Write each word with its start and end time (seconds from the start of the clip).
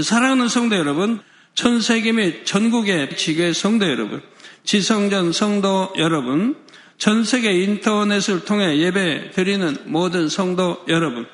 사랑하는 0.00 0.48
성도 0.48 0.76
여러분, 0.76 1.20
전 1.54 1.82
세계 1.82 2.12
및 2.12 2.46
전국의 2.46 3.14
지교의 3.14 3.52
성도 3.52 3.86
여러분, 3.86 4.22
지성전 4.64 5.32
성도 5.32 5.92
여러분, 5.98 6.56
전 6.96 7.24
세계 7.24 7.52
인터넷을 7.62 8.46
통해 8.46 8.78
예배 8.78 9.32
드리는 9.32 9.76
모든 9.84 10.30
성도 10.30 10.82
여러분, 10.88 11.26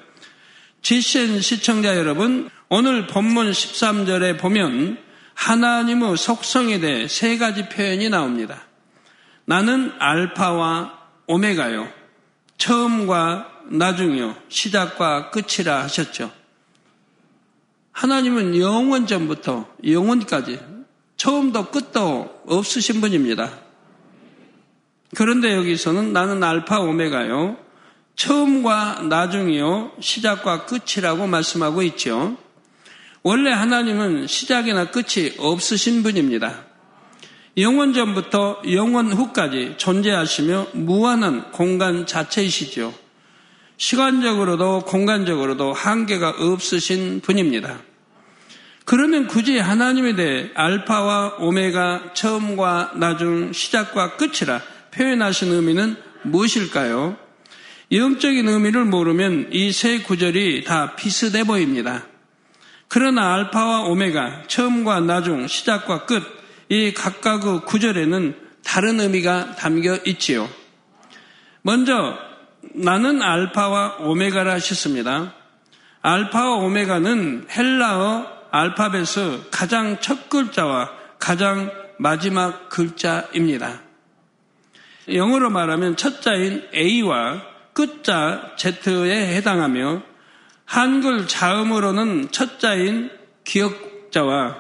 GCN 0.83 1.41
시청자 1.41 1.97
여러분, 1.97 2.51
오늘 2.69 3.07
본문 3.07 3.53
13절에 3.53 4.39
보면 4.41 4.99
하나님의 5.35 6.17
속성에 6.17 6.81
대해 6.81 7.07
세 7.07 7.39
가지 7.39 7.69
표현이 7.69 8.09
나옵니다. 8.09 8.65
나는 9.45 9.93
알파와 10.01 10.99
오메가요. 11.29 11.89
처음과 12.59 13.63
나중이요. 13.71 14.37
시작과 14.49 15.31
끝이라 15.31 15.85
하셨죠. 15.85 16.38
하나님은 17.99 18.57
영원 18.61 19.09
전부터 19.09 19.67
영원까지 19.85 20.61
처음도 21.17 21.71
끝도 21.73 22.31
없으신 22.47 23.01
분입니다. 23.01 23.51
그런데 25.17 25.57
여기서는 25.57 26.13
나는 26.13 26.45
알파 26.45 26.79
오메가요. 26.79 27.57
처음과 28.15 29.03
나중이요. 29.09 29.95
시작과 29.99 30.67
끝이라고 30.67 31.27
말씀하고 31.27 31.83
있죠. 31.83 32.37
원래 33.25 33.51
하나님은 33.51 34.29
시작이나 34.29 34.93
끝이 34.93 35.33
없으신 35.37 36.05
분입니다. 36.05 36.67
영원 37.57 37.95
전부터 37.95 38.63
영원 38.71 39.13
후까지 39.13 39.75
존재하시며 39.77 40.69
무한한 40.75 41.51
공간 41.51 42.07
자체이시죠. 42.07 42.95
시간적으로도 43.77 44.83
공간적으로도 44.83 45.73
한계가 45.73 46.35
없으신 46.39 47.23
분입니다. 47.23 47.88
그러면 48.89 49.27
굳이 49.27 49.59
하나님에 49.59 50.15
대해 50.15 50.49
알파와 50.55 51.37
오메가 51.41 52.15
처음과 52.15 52.93
나중 52.97 53.53
시작과 53.53 54.17
끝이라 54.17 54.63
표현하신 54.93 55.53
의미는 55.53 55.97
무엇일까요? 56.23 57.19
영적인 57.93 58.49
의미를 58.49 58.87
모르면 58.87 59.51
이 59.53 59.73
세 59.73 59.99
구절이 59.99 60.65
다 60.65 60.97
비슷해 60.97 61.45
보입니다. 61.45 62.07
그러나 62.89 63.35
알파와 63.35 63.83
오메가 63.83 64.45
처음과 64.49 65.01
나중 65.01 65.47
시작과 65.47 66.07
끝 66.07 66.39
이 66.71 66.93
각각의 66.93 67.63
구절에는 67.65 68.35
다른 68.63 69.01
의미가 69.01 69.57
담겨 69.57 69.99
있지요. 70.05 70.49
먼저 71.63 72.19
나는 72.75 73.23
알파와 73.23 73.97
오메가라 74.01 74.53
하셨습니다. 74.55 75.35
알파와 76.03 76.57
오메가는 76.57 77.47
헬라어 77.51 78.38
알파벳의 78.51 79.49
가장 79.51 80.01
첫 80.01 80.29
글자와 80.29 80.91
가장 81.19 81.71
마지막 81.99 82.69
글자입니다. 82.69 83.83
영어로 85.09 85.51
말하면 85.51 85.97
첫 85.97 86.23
자인 86.23 86.67
A와 86.75 87.43
끝자 87.73 88.55
Z에 88.57 89.37
해당하며 89.37 90.03
한글 90.65 91.27
자음으로는 91.27 92.31
첫 92.31 92.61
자인 92.61 93.11
기억자와 93.45 94.57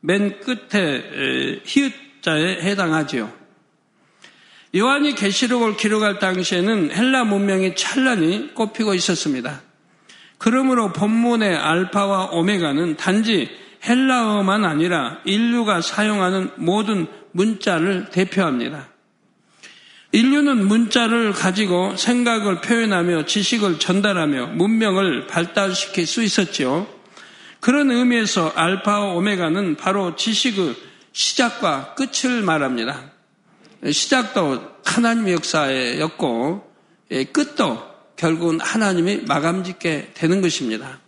맨 0.00 0.40
끝에 0.40 1.60
히읗자에 1.64 2.62
해당하지요. 2.62 3.32
요한이 4.76 5.14
계시록을 5.14 5.76
기록할 5.76 6.18
당시에는 6.18 6.94
헬라 6.94 7.24
문명이 7.24 7.74
찬란히 7.74 8.54
꽃피고 8.54 8.94
있었습니다. 8.94 9.62
그러므로 10.38 10.92
본문의 10.92 11.56
알파와 11.56 12.26
오메가는 12.26 12.96
단지 12.96 13.48
헬라어만 13.86 14.64
아니라 14.64 15.18
인류가 15.24 15.80
사용하는 15.80 16.50
모든 16.56 17.06
문자를 17.32 18.10
대표합니다. 18.10 18.88
인류는 20.12 20.66
문자를 20.66 21.32
가지고 21.32 21.94
생각을 21.96 22.60
표현하며 22.62 23.26
지식을 23.26 23.78
전달하며 23.78 24.46
문명을 24.54 25.26
발달시킬 25.26 26.06
수 26.06 26.22
있었지요. 26.22 26.86
그런 27.60 27.90
의미에서 27.90 28.52
알파와 28.54 29.12
오메가는 29.14 29.76
바로 29.76 30.16
지식의 30.16 30.76
시작과 31.12 31.94
끝을 31.94 32.42
말합니다. 32.42 33.10
시작도 33.90 34.78
하나님의 34.84 35.34
역사였고 35.34 36.68
예, 37.10 37.24
끝도 37.24 37.87
결국은 38.18 38.60
하나님이 38.60 39.22
마감짓게 39.26 40.10
되는 40.12 40.42
것입니다. 40.42 41.00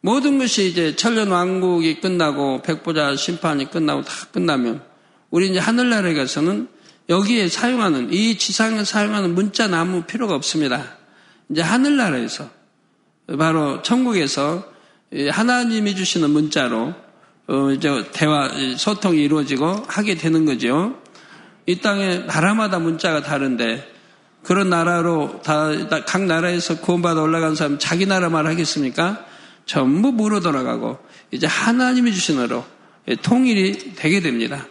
모든 0.00 0.38
것이 0.38 0.68
이제 0.68 0.96
천년 0.96 1.28
왕국이 1.28 2.00
끝나고 2.00 2.62
백보자 2.62 3.16
심판이 3.16 3.70
끝나고 3.70 4.02
다 4.02 4.12
끝나면 4.32 4.82
우리 5.30 5.50
이제 5.50 5.58
하늘나라에 5.58 6.14
가서는 6.14 6.68
여기에 7.08 7.48
사용하는 7.48 8.12
이 8.12 8.36
지상에 8.38 8.84
사용하는 8.84 9.34
문자 9.34 9.66
나무 9.66 10.02
필요가 10.02 10.34
없습니다. 10.34 10.96
이제 11.50 11.60
하늘나라에서 11.60 12.48
바로 13.38 13.82
천국에서 13.82 14.72
하나님이 15.30 15.94
주시는 15.96 16.30
문자로 16.30 16.94
어, 17.48 17.70
이제 17.72 18.06
대화 18.12 18.50
소통이 18.76 19.22
이루어지고 19.22 19.84
하게 19.86 20.14
되는 20.16 20.44
거죠. 20.44 20.98
이 21.66 21.80
땅에 21.80 22.18
나라마다 22.18 22.78
문자가 22.78 23.22
다른데 23.22 23.97
그런 24.48 24.70
나라로 24.70 25.42
다 25.42 25.68
각 26.06 26.24
나라에서 26.24 26.80
구원받아 26.80 27.20
올라간 27.20 27.54
사람 27.54 27.78
자기 27.78 28.06
나라 28.06 28.30
말 28.30 28.46
하겠습니까? 28.46 29.22
전부 29.66 30.10
물어 30.10 30.40
돌아가고 30.40 30.98
이제 31.30 31.46
하나님이 31.46 32.14
주시으로 32.14 32.64
통일이 33.20 33.92
되게 33.94 34.20
됩니다. 34.20 34.66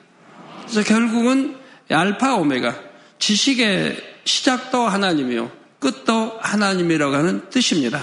그래서 0.63 0.81
결국은 0.81 1.57
알파 1.91 2.33
오메가 2.37 2.75
지식의 3.19 4.01
시작도 4.25 4.79
하나님이요 4.79 5.51
끝도 5.77 6.39
하나님이라고 6.41 7.13
하는 7.13 7.47
뜻입니다. 7.51 8.01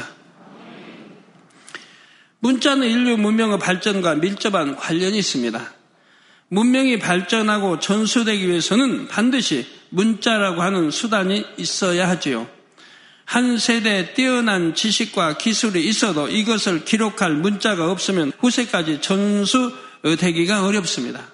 문자는 2.38 2.88
인류 2.88 3.16
문명의 3.16 3.58
발전과 3.58 4.14
밀접한 4.14 4.76
관련이 4.76 5.18
있습니다. 5.18 5.60
문명이 6.50 7.00
발전하고 7.00 7.80
전수되기 7.80 8.48
위해서는 8.48 9.08
반드시 9.08 9.66
문자라고 9.94 10.62
하는 10.62 10.90
수단이 10.90 11.44
있어야 11.56 12.08
하지요. 12.08 12.48
한 13.24 13.58
세대에 13.58 14.12
뛰어난 14.14 14.74
지식과 14.74 15.38
기술이 15.38 15.86
있어도 15.86 16.28
이것을 16.28 16.84
기록할 16.84 17.34
문자가 17.34 17.90
없으면 17.90 18.32
후세까지 18.38 19.00
전수되기가 19.00 20.66
어렵습니다. 20.66 21.32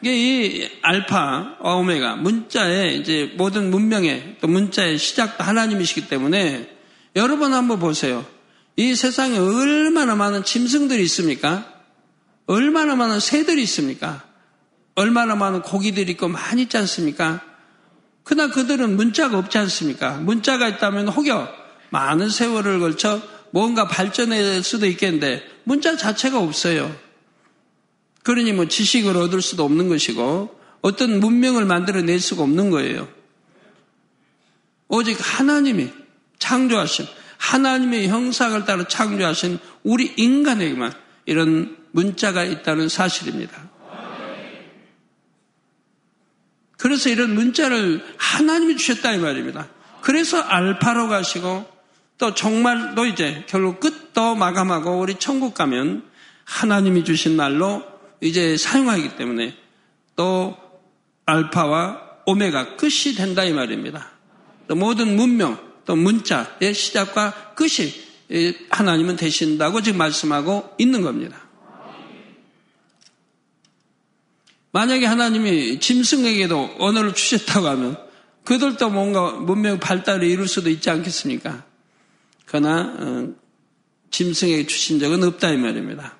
이게 0.00 0.14
이 0.14 0.70
알파, 0.82 1.56
오메가, 1.60 2.16
문자의 2.16 3.00
이제 3.00 3.32
모든 3.36 3.70
문명의 3.70 4.36
또 4.40 4.46
문자의 4.46 4.98
시작도 4.98 5.42
하나님이시기 5.42 6.08
때문에 6.08 6.70
여러분 7.16 7.52
한번 7.52 7.80
보세요. 7.80 8.24
이 8.76 8.94
세상에 8.94 9.38
얼마나 9.38 10.14
많은 10.14 10.44
짐승들이 10.44 11.02
있습니까? 11.04 11.74
얼마나 12.46 12.94
많은 12.94 13.18
새들이 13.18 13.62
있습니까? 13.62 14.27
얼마나 14.98 15.36
많은 15.36 15.62
고기들이 15.62 16.12
있고 16.12 16.26
많이 16.26 16.62
있지 16.62 16.76
않습니까? 16.76 17.40
그러나 18.24 18.52
그들은 18.52 18.96
문자가 18.96 19.38
없지 19.38 19.56
않습니까? 19.58 20.16
문자가 20.16 20.68
있다면 20.68 21.06
혹여 21.06 21.48
많은 21.90 22.28
세월을 22.28 22.80
걸쳐 22.80 23.22
뭔가 23.52 23.86
발전할 23.86 24.64
수도 24.64 24.86
있겠는데 24.86 25.44
문자 25.62 25.96
자체가 25.96 26.40
없어요. 26.40 26.92
그러니 28.24 28.52
뭐 28.52 28.66
지식을 28.66 29.16
얻을 29.16 29.40
수도 29.40 29.64
없는 29.64 29.88
것이고 29.88 30.58
어떤 30.80 31.20
문명을 31.20 31.64
만들어낼 31.64 32.18
수가 32.18 32.42
없는 32.42 32.70
거예요. 32.70 33.06
오직 34.88 35.16
하나님이 35.20 35.92
창조하신 36.40 37.06
하나님의 37.36 38.08
형상을 38.08 38.64
따라 38.64 38.88
창조하신 38.88 39.60
우리 39.84 40.12
인간에게만 40.16 40.92
이런 41.26 41.76
문자가 41.92 42.42
있다는 42.42 42.88
사실입니다. 42.88 43.77
그래서 46.78 47.10
이런 47.10 47.34
문자를 47.34 48.02
하나님이 48.16 48.76
주셨다 48.76 49.12
이 49.12 49.18
말입니다. 49.18 49.68
그래서 50.00 50.40
알파로 50.40 51.08
가시고 51.08 51.66
또 52.16 52.34
정말로 52.34 53.04
이제 53.04 53.44
결국 53.48 53.80
끝도 53.80 54.34
마감하고 54.34 54.98
우리 54.98 55.16
천국 55.16 55.54
가면 55.54 56.04
하나님이 56.44 57.04
주신 57.04 57.36
날로 57.36 57.82
이제 58.20 58.56
사용하기 58.56 59.16
때문에 59.16 59.54
또 60.16 60.56
알파와 61.26 62.00
오메가 62.26 62.76
끝이 62.76 63.14
된다 63.16 63.44
이 63.44 63.52
말입니다. 63.52 64.10
또 64.68 64.76
모든 64.76 65.16
문명 65.16 65.58
또 65.84 65.96
문자의 65.96 66.74
시작과 66.74 67.54
끝이 67.54 67.92
하나님은 68.70 69.16
되신다고 69.16 69.82
지금 69.82 69.98
말씀하고 69.98 70.74
있는 70.78 71.02
겁니다. 71.02 71.47
만약에 74.78 75.06
하나님이 75.06 75.80
짐승에게도 75.80 76.76
언어를 76.78 77.12
주셨다고 77.12 77.66
하면 77.66 77.96
그들도 78.44 78.90
뭔가 78.90 79.32
문명 79.32 79.80
발달을 79.80 80.22
이룰 80.22 80.46
수도 80.46 80.70
있지 80.70 80.88
않겠습니까? 80.88 81.64
그러나 82.46 82.94
어, 82.96 83.28
짐승에게 84.12 84.68
주신 84.68 85.00
적은 85.00 85.24
없다 85.24 85.50
이 85.50 85.56
말입니다. 85.56 86.16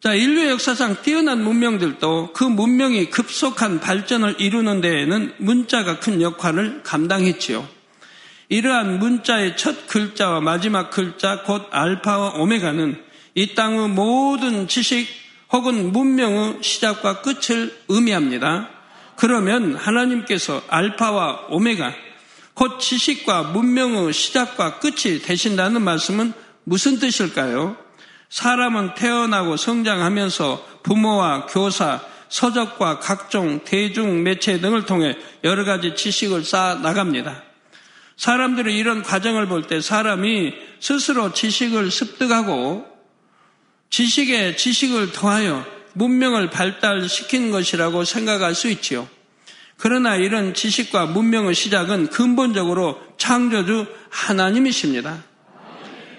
자, 0.00 0.12
인류 0.12 0.50
역사상 0.50 1.00
뛰어난 1.00 1.42
문명들도 1.42 2.34
그 2.34 2.44
문명이 2.44 3.08
급속한 3.08 3.80
발전을 3.80 4.42
이루는 4.42 4.82
데에는 4.82 5.32
문자가 5.38 5.98
큰 5.98 6.20
역할을 6.20 6.82
감당했지요. 6.82 7.66
이러한 8.50 8.98
문자의 8.98 9.56
첫 9.56 9.86
글자와 9.86 10.42
마지막 10.42 10.90
글자 10.90 11.42
곧 11.42 11.68
알파와 11.70 12.34
오메가는 12.34 13.02
이 13.36 13.54
땅의 13.54 13.88
모든 13.88 14.68
지식 14.68 15.23
혹은 15.54 15.92
문명의 15.92 16.58
시작과 16.62 17.20
끝을 17.20 17.72
의미합니다. 17.86 18.70
그러면 19.14 19.76
하나님께서 19.76 20.60
알파와 20.66 21.46
오메가 21.50 21.94
곧 22.54 22.80
지식과 22.80 23.52
문명의 23.52 24.12
시작과 24.12 24.80
끝이 24.80 25.20
되신다는 25.22 25.80
말씀은 25.82 26.32
무슨 26.64 26.98
뜻일까요? 26.98 27.76
사람은 28.30 28.94
태어나고 28.94 29.56
성장하면서 29.56 30.80
부모와 30.82 31.46
교사, 31.46 32.00
서적과 32.28 32.98
각종 32.98 33.60
대중 33.62 34.24
매체 34.24 34.58
등을 34.58 34.86
통해 34.86 35.16
여러 35.44 35.64
가지 35.64 35.94
지식을 35.94 36.42
쌓아 36.42 36.74
나갑니다. 36.74 37.44
사람들이 38.16 38.76
이런 38.76 39.04
과정을 39.04 39.46
볼 39.46 39.68
때 39.68 39.80
사람이 39.80 40.52
스스로 40.80 41.32
지식을 41.32 41.92
습득하고 41.92 42.93
지식에 43.94 44.56
지식을 44.56 45.12
더하여 45.12 45.64
문명을 45.92 46.50
발달시킨 46.50 47.52
것이라고 47.52 48.02
생각할 48.02 48.52
수 48.52 48.68
있지요. 48.68 49.08
그러나 49.76 50.16
이런 50.16 50.52
지식과 50.52 51.06
문명의 51.06 51.54
시작은 51.54 52.08
근본적으로 52.08 52.98
창조주 53.18 53.86
하나님이십니다. 54.10 55.22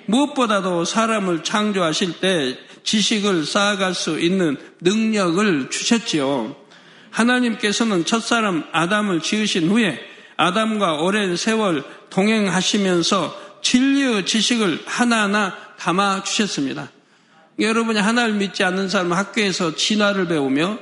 무엇보다도 0.06 0.86
사람을 0.86 1.44
창조하실 1.44 2.22
때 2.22 2.58
지식을 2.86 3.46
쌓아갈 3.46 3.94
수 3.94 4.22
있는 4.22 4.56
능력을 4.80 5.70
주셨지요. 5.70 6.56
하나님께서는 7.12 8.06
첫사람 8.06 8.64
아담을 8.72 9.20
지으신 9.20 9.68
후에 9.68 10.00
아담과 10.38 11.02
오랜 11.02 11.36
세월 11.36 11.84
동행하시면서 12.10 13.60
진리의 13.62 14.26
지식을 14.26 14.84
하나하나 14.86 15.54
담아 15.78 16.24
주셨습니다. 16.24 16.95
여러분이 17.60 18.00
하나를 18.00 18.34
믿지 18.34 18.64
않는 18.64 18.90
사람은 18.90 19.16
학교에서 19.16 19.76
진화를 19.76 20.28
배우며 20.28 20.80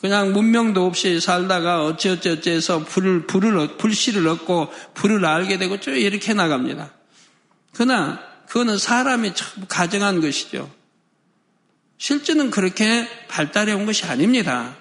그냥 0.00 0.32
문명도 0.32 0.84
없이 0.84 1.20
살다가 1.20 1.84
어찌어찌어찌 1.84 2.50
해서 2.50 2.84
불을, 2.84 3.26
불을, 3.26 3.76
불씨를 3.76 4.26
얻고 4.26 4.72
불을 4.94 5.24
알게 5.24 5.58
되고 5.58 5.78
쭉 5.78 5.92
이렇게 5.92 6.34
나갑니다. 6.34 6.92
그러나 7.72 8.20
그거는 8.48 8.78
사람이 8.78 9.34
참 9.34 9.64
가정한 9.68 10.20
것이죠. 10.20 10.70
실제는 11.98 12.50
그렇게 12.50 13.08
발달해 13.28 13.72
온 13.72 13.86
것이 13.86 14.04
아닙니다. 14.04 14.76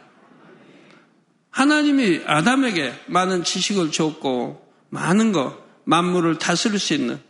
하나님이 1.52 2.22
아담에게 2.26 2.94
많은 3.06 3.44
지식을 3.44 3.92
줬고 3.92 4.68
많은 4.90 5.32
것, 5.32 5.56
만물을 5.84 6.40
다스릴 6.40 6.80
수 6.80 6.96
있는 6.96 7.22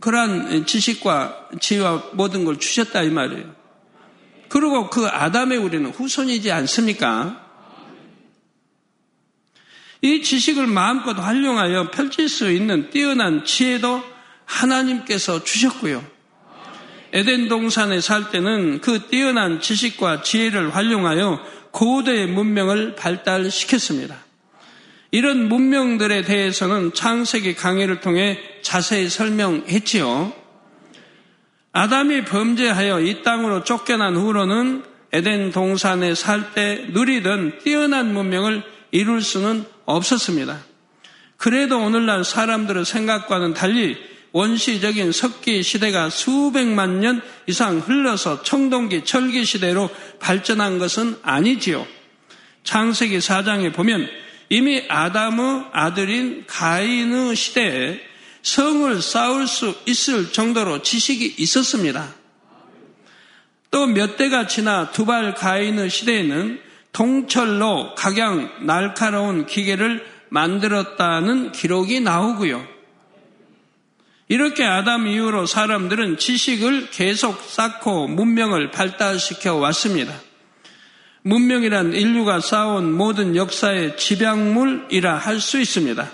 그러한 0.00 0.66
지식과 0.66 1.50
지혜와 1.60 2.10
모든 2.12 2.44
걸 2.44 2.58
주셨다 2.58 3.02
이 3.02 3.10
말이에요. 3.10 3.54
그리고 4.48 4.90
그 4.90 5.06
아담의 5.06 5.58
우리는 5.58 5.90
후손이지 5.90 6.50
않습니까? 6.50 7.46
이 10.02 10.22
지식을 10.22 10.66
마음껏 10.66 11.12
활용하여 11.12 11.90
펼칠 11.90 12.28
수 12.28 12.50
있는 12.50 12.90
뛰어난 12.90 13.44
지혜도 13.44 14.02
하나님께서 14.46 15.44
주셨고요. 15.44 16.04
에덴 17.12 17.48
동산에 17.48 18.00
살 18.00 18.30
때는 18.30 18.80
그 18.80 19.08
뛰어난 19.08 19.60
지식과 19.60 20.22
지혜를 20.22 20.74
활용하여 20.74 21.40
고대의 21.72 22.28
문명을 22.28 22.96
발달시켰습니다. 22.96 24.29
이런 25.12 25.48
문명들에 25.48 26.22
대해서는 26.22 26.94
창세기 26.94 27.54
강의를 27.54 28.00
통해 28.00 28.38
자세히 28.62 29.08
설명했지요. 29.08 30.32
아담이 31.72 32.24
범죄하여 32.24 33.00
이 33.00 33.22
땅으로 33.22 33.64
쫓겨난 33.64 34.16
후로는 34.16 34.84
에덴 35.12 35.50
동산에 35.50 36.14
살 36.14 36.52
때 36.54 36.86
누리던 36.90 37.58
뛰어난 37.64 38.12
문명을 38.12 38.62
이룰 38.92 39.22
수는 39.22 39.64
없었습니다. 39.84 40.60
그래도 41.36 41.78
오늘날 41.78 42.24
사람들의 42.24 42.84
생각과는 42.84 43.54
달리 43.54 43.96
원시적인 44.32 45.10
석기 45.10 45.62
시대가 45.64 46.08
수백만 46.10 47.00
년 47.00 47.20
이상 47.48 47.78
흘러서 47.78 48.42
청동기, 48.42 49.04
철기 49.04 49.44
시대로 49.44 49.90
발전한 50.20 50.78
것은 50.78 51.16
아니지요. 51.22 51.84
창세기 52.62 53.18
4장에 53.18 53.72
보면 53.72 54.08
이미 54.50 54.82
아담의 54.88 55.66
아들인 55.72 56.44
가인의 56.46 57.36
시대에 57.36 58.00
성을 58.42 59.00
쌓을 59.00 59.46
수 59.46 59.74
있을 59.86 60.32
정도로 60.32 60.82
지식이 60.82 61.36
있었습니다. 61.38 62.14
또 63.70 63.86
몇 63.86 64.16
대가 64.16 64.48
지나 64.48 64.90
두발 64.90 65.34
가인의 65.34 65.88
시대에는 65.88 66.60
통철로 66.92 67.94
각양 67.94 68.66
날카로운 68.66 69.46
기계를 69.46 70.04
만들었다는 70.30 71.52
기록이 71.52 72.00
나오고요. 72.00 72.66
이렇게 74.26 74.64
아담 74.64 75.06
이후로 75.06 75.46
사람들은 75.46 76.18
지식을 76.18 76.90
계속 76.90 77.40
쌓고 77.40 78.08
문명을 78.08 78.72
발달시켜 78.72 79.54
왔습니다. 79.56 80.29
문명이란 81.22 81.92
인류가 81.92 82.40
쌓아온 82.40 82.92
모든 82.92 83.36
역사의 83.36 83.96
집약물이라 83.96 85.16
할 85.16 85.40
수 85.40 85.60
있습니다. 85.60 86.10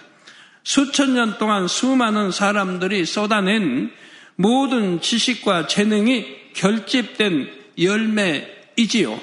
수천 0.65 1.15
년 1.15 1.39
동안 1.39 1.69
수많은 1.69 2.33
사람들이 2.33 3.05
쏟아낸 3.07 3.93
모든 4.35 5.01
지식과 5.01 5.69
재능이 5.69 6.27
결집된 6.55 7.49
열매이지요. 7.81 9.21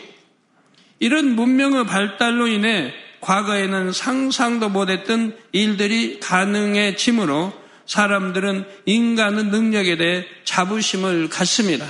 이런 1.00 1.36
문명의 1.36 1.86
발달로 1.86 2.48
인해 2.48 2.94
과거에는 3.20 3.92
상상도 3.92 4.70
못했던 4.70 5.36
일들이 5.52 6.20
가능해지므로 6.22 7.54
사람들은 7.86 8.66
인간의 8.86 9.46
능력에 9.46 9.98
대해 9.98 10.26
자부심을 10.46 11.28
갖습니다. 11.30 11.86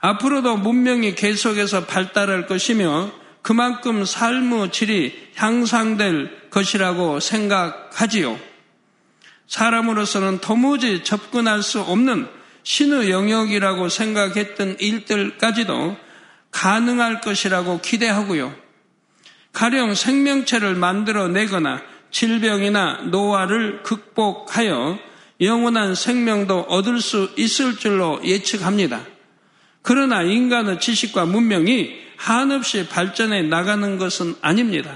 앞으로도 0.00 0.56
문명이 0.56 1.14
계속해서 1.14 1.84
발달할 1.84 2.46
것이며 2.46 3.12
그만큼 3.42 4.04
삶의 4.04 4.72
질이 4.72 5.30
향상될 5.34 6.50
것이라고 6.50 7.20
생각하지요. 7.20 8.38
사람으로서는 9.46 10.38
도무지 10.40 11.02
접근할 11.02 11.62
수 11.62 11.80
없는 11.80 12.28
신의 12.62 13.10
영역이라고 13.10 13.88
생각했던 13.88 14.76
일들까지도 14.78 15.96
가능할 16.50 17.20
것이라고 17.20 17.80
기대하고요. 17.80 18.54
가령 19.52 19.94
생명체를 19.94 20.74
만들어내거나 20.74 21.82
질병이나 22.10 23.02
노화를 23.10 23.82
극복하여 23.82 24.98
영원한 25.40 25.94
생명도 25.94 26.60
얻을 26.60 27.00
수 27.00 27.30
있을 27.36 27.76
줄로 27.76 28.20
예측합니다. 28.24 29.04
그러나 29.82 30.22
인간의 30.22 30.80
지식과 30.80 31.26
문명이 31.26 31.94
한없이 32.16 32.86
발전해 32.86 33.42
나가는 33.42 33.98
것은 33.98 34.34
아닙니다. 34.42 34.94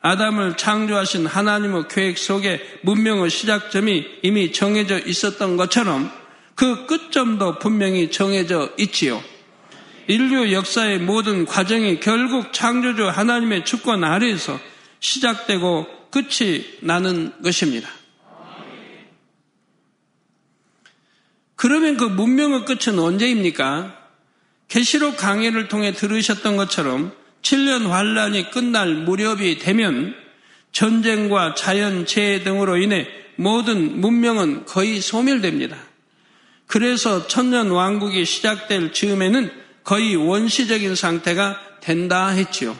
아담을 0.00 0.56
창조하신 0.56 1.26
하나님의 1.26 1.84
계획 1.88 2.18
속에 2.18 2.60
문명의 2.82 3.30
시작점이 3.30 4.04
이미 4.22 4.52
정해져 4.52 4.98
있었던 4.98 5.56
것처럼 5.56 6.10
그 6.56 6.86
끝점도 6.86 7.60
분명히 7.60 8.10
정해져 8.10 8.70
있지요. 8.78 9.22
인류 10.08 10.52
역사의 10.52 10.98
모든 10.98 11.46
과정이 11.46 12.00
결국 12.00 12.52
창조주 12.52 13.08
하나님의 13.08 13.64
주권 13.64 14.02
아래에서 14.02 14.58
시작되고 14.98 15.86
끝이 16.10 16.64
나는 16.80 17.32
것입니다. 17.42 17.88
그러면 21.62 21.96
그 21.96 22.02
문명의 22.02 22.64
끝은 22.64 22.98
언제입니까? 22.98 23.96
계시록 24.66 25.16
강의를 25.16 25.68
통해 25.68 25.92
들으셨던 25.92 26.56
것처럼 26.56 27.12
7년 27.42 27.86
환란이 27.86 28.50
끝날 28.50 28.92
무렵이 28.96 29.58
되면 29.58 30.12
전쟁과 30.72 31.54
자연 31.54 32.04
재해 32.04 32.42
등으로 32.42 32.78
인해 32.78 33.06
모든 33.36 34.00
문명은 34.00 34.66
거의 34.66 35.00
소멸됩니다. 35.00 35.76
그래서 36.66 37.28
천년 37.28 37.70
왕국이 37.70 38.24
시작될 38.24 38.92
즈음에는 38.92 39.52
거의 39.84 40.16
원시적인 40.16 40.96
상태가 40.96 41.60
된다 41.80 42.26
했지요. 42.26 42.76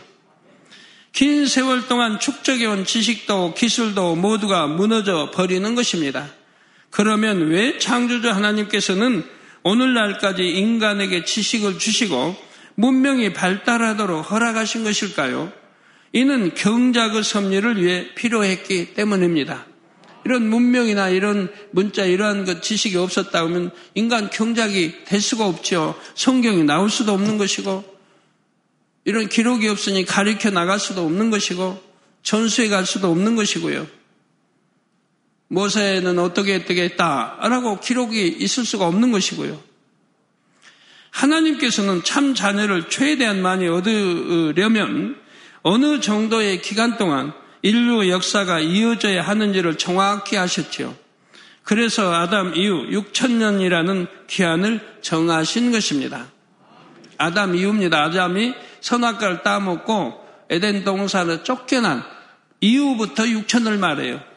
긴 1.12 1.46
세월 1.46 1.86
동안 1.86 2.18
축적해온 2.18 2.84
지식도 2.84 3.54
기술도 3.54 4.16
모두가 4.16 4.66
무너져 4.66 5.30
버리는 5.32 5.72
것입니다. 5.76 6.41
그러면 6.92 7.48
왜 7.48 7.78
창조주 7.78 8.30
하나님께서는 8.30 9.24
오늘날까지 9.64 10.46
인간에게 10.46 11.24
지식을 11.24 11.78
주시고 11.78 12.36
문명이 12.74 13.32
발달하도록 13.32 14.30
허락하신 14.30 14.84
것일까요? 14.84 15.50
이는 16.12 16.54
경작의 16.54 17.24
섭리를 17.24 17.82
위해 17.82 18.12
필요했기 18.14 18.92
때문입니다. 18.92 19.66
이런 20.26 20.48
문명이나 20.48 21.08
이런 21.08 21.50
문자, 21.70 22.04
이러한 22.04 22.44
것 22.44 22.62
지식이 22.62 22.96
없었다 22.98 23.40
하면 23.40 23.70
인간 23.94 24.28
경작이 24.28 25.04
될 25.06 25.20
수가 25.20 25.46
없죠. 25.46 25.98
성경이 26.14 26.62
나올 26.64 26.90
수도 26.90 27.12
없는 27.12 27.38
것이고, 27.38 27.84
이런 29.04 29.28
기록이 29.28 29.66
없으니 29.66 30.04
가르쳐 30.04 30.50
나갈 30.50 30.78
수도 30.78 31.04
없는 31.06 31.30
것이고, 31.30 31.82
전수에 32.22 32.68
갈 32.68 32.86
수도 32.86 33.10
없는 33.10 33.34
것이고요. 33.34 34.01
모세는 35.52 36.18
어떻게 36.18 36.54
어떻게 36.56 36.84
했다라고 36.84 37.80
기록이 37.80 38.26
있을 38.26 38.64
수가 38.64 38.86
없는 38.86 39.12
것이고요. 39.12 39.60
하나님께서는 41.10 42.02
참 42.04 42.34
자녀를 42.34 42.88
최대한 42.88 43.42
많이 43.42 43.68
얻으려면 43.68 45.20
어느 45.60 46.00
정도의 46.00 46.62
기간 46.62 46.96
동안 46.96 47.34
인류 47.60 48.08
역사가 48.08 48.60
이어져야 48.60 49.20
하는지를 49.22 49.76
정확히 49.76 50.38
아셨죠. 50.38 50.96
그래서 51.64 52.14
아담 52.14 52.56
이후 52.56 52.86
6천년이라는 52.88 54.06
기한을 54.26 54.80
정하신 55.02 55.70
것입니다. 55.70 56.28
아담 57.18 57.54
이후입니다. 57.54 58.04
아담이 58.04 58.54
선악과를 58.80 59.42
따먹고 59.42 60.14
에덴 60.48 60.82
동산을 60.82 61.44
쫓겨난 61.44 62.02
이후부터 62.62 63.24
6천을 63.24 63.78
말해요. 63.78 64.31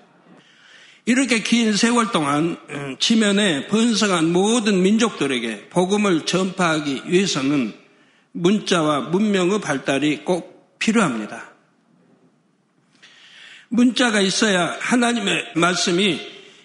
이렇게 1.07 1.43
긴 1.43 1.75
세월 1.77 2.11
동안 2.11 2.57
음, 2.69 2.97
지면에 2.99 3.67
번성한 3.67 4.33
모든 4.33 4.81
민족들에게 4.81 5.69
복음을 5.69 6.25
전파하기 6.25 7.03
위해서는 7.05 7.73
문자와 8.31 9.01
문명의 9.01 9.61
발달이 9.61 10.25
꼭 10.25 10.79
필요합니다. 10.79 11.51
문자가 13.69 14.19
있어야 14.19 14.77
하나님의 14.79 15.53
말씀이 15.55 16.19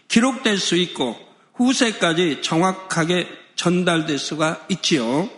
기록될 0.09 0.59
수 0.59 0.75
있고 0.77 1.17
후세까지 1.55 2.41
정확하게 2.41 3.29
전달될 3.57 4.19
수가 4.19 4.67
있지요. 4.71 5.29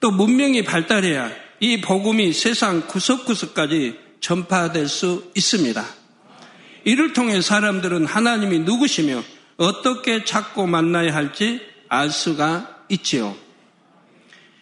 또 0.00 0.10
문명이 0.10 0.64
발달해야 0.64 1.30
이 1.60 1.80
복음이 1.80 2.34
세상 2.34 2.86
구석구석까지 2.86 3.98
전파될 4.20 4.86
수 4.88 5.30
있습니다. 5.34 5.95
이를 6.86 7.12
통해 7.12 7.40
사람들은 7.40 8.06
하나님이 8.06 8.60
누구시며 8.60 9.20
어떻게 9.56 10.22
찾고 10.22 10.68
만나야 10.68 11.12
할지 11.12 11.60
알 11.88 12.10
수가 12.10 12.84
있지요. 12.90 13.34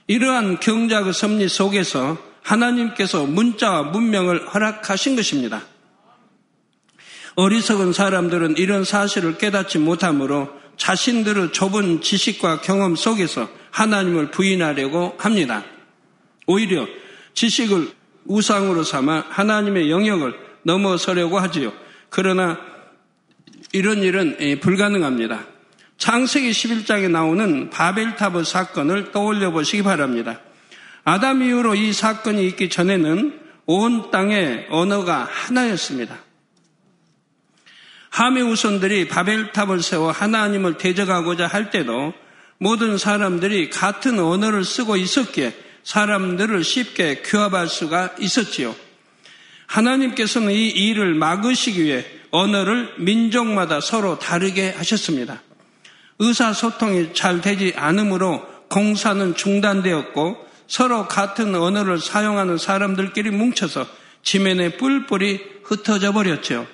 이러한 0.06 0.58
경작의 0.58 1.12
섭리 1.12 1.48
속에서 1.50 2.16
하나님께서 2.42 3.26
문자와 3.26 3.82
문명을 3.84 4.48
허락하신 4.48 5.16
것입니다. 5.16 5.64
어리석은 7.34 7.92
사람들은 7.92 8.56
이런 8.56 8.84
사실을 8.84 9.36
깨닫지 9.36 9.78
못하므로 9.78 10.48
자신들의 10.78 11.52
좁은 11.52 12.00
지식과 12.00 12.62
경험 12.62 12.96
속에서 12.96 13.50
하나님을 13.70 14.30
부인하려고 14.30 15.14
합니다. 15.18 15.62
오히려 16.46 16.86
지식을 17.34 17.92
우상으로 18.24 18.82
삼아 18.82 19.26
하나님의 19.28 19.90
영역을 19.90 20.34
넘어서려고 20.62 21.38
하지요. 21.38 21.83
그러나 22.14 22.60
이런 23.72 23.98
일은 23.98 24.36
예, 24.38 24.60
불가능합니다. 24.60 25.46
창세기 25.98 26.52
11장에 26.52 27.10
나오는 27.10 27.70
바벨탑의 27.70 28.44
사건을 28.44 29.10
떠올려 29.10 29.50
보시기 29.50 29.82
바랍니다. 29.82 30.38
아담 31.02 31.42
이후로 31.42 31.74
이 31.74 31.92
사건이 31.92 32.46
있기 32.46 32.68
전에는 32.68 33.40
온 33.66 34.12
땅의 34.12 34.68
언어가 34.70 35.28
하나였습니다. 35.28 36.16
하메 38.10 38.42
우선들이 38.42 39.08
바벨탑을 39.08 39.82
세워 39.82 40.12
하나님을 40.12 40.78
대적하고자 40.78 41.48
할 41.48 41.70
때도 41.70 42.14
모든 42.58 42.96
사람들이 42.96 43.70
같은 43.70 44.20
언어를 44.20 44.62
쓰고 44.62 44.96
있었기에 44.96 45.52
사람들을 45.82 46.62
쉽게 46.62 47.22
규합할 47.22 47.66
수가 47.66 48.14
있었지요. 48.20 48.76
하나님께서는 49.74 50.52
이 50.52 50.68
일을 50.68 51.14
막으시기 51.14 51.82
위해 51.82 52.04
언어를 52.30 52.94
민족마다 52.98 53.80
서로 53.80 54.18
다르게 54.18 54.70
하셨습니다. 54.70 55.42
의사소통이 56.18 57.12
잘 57.14 57.40
되지 57.40 57.72
않으므로 57.76 58.42
공사는 58.68 59.34
중단되었고 59.34 60.44
서로 60.66 61.06
같은 61.08 61.54
언어를 61.54 61.98
사용하는 61.98 62.56
사람들끼리 62.56 63.30
뭉쳐서 63.30 63.86
지면에 64.22 64.76
뿔뿔이 64.76 65.40
흩어져 65.64 66.12
버렸죠. 66.12 66.66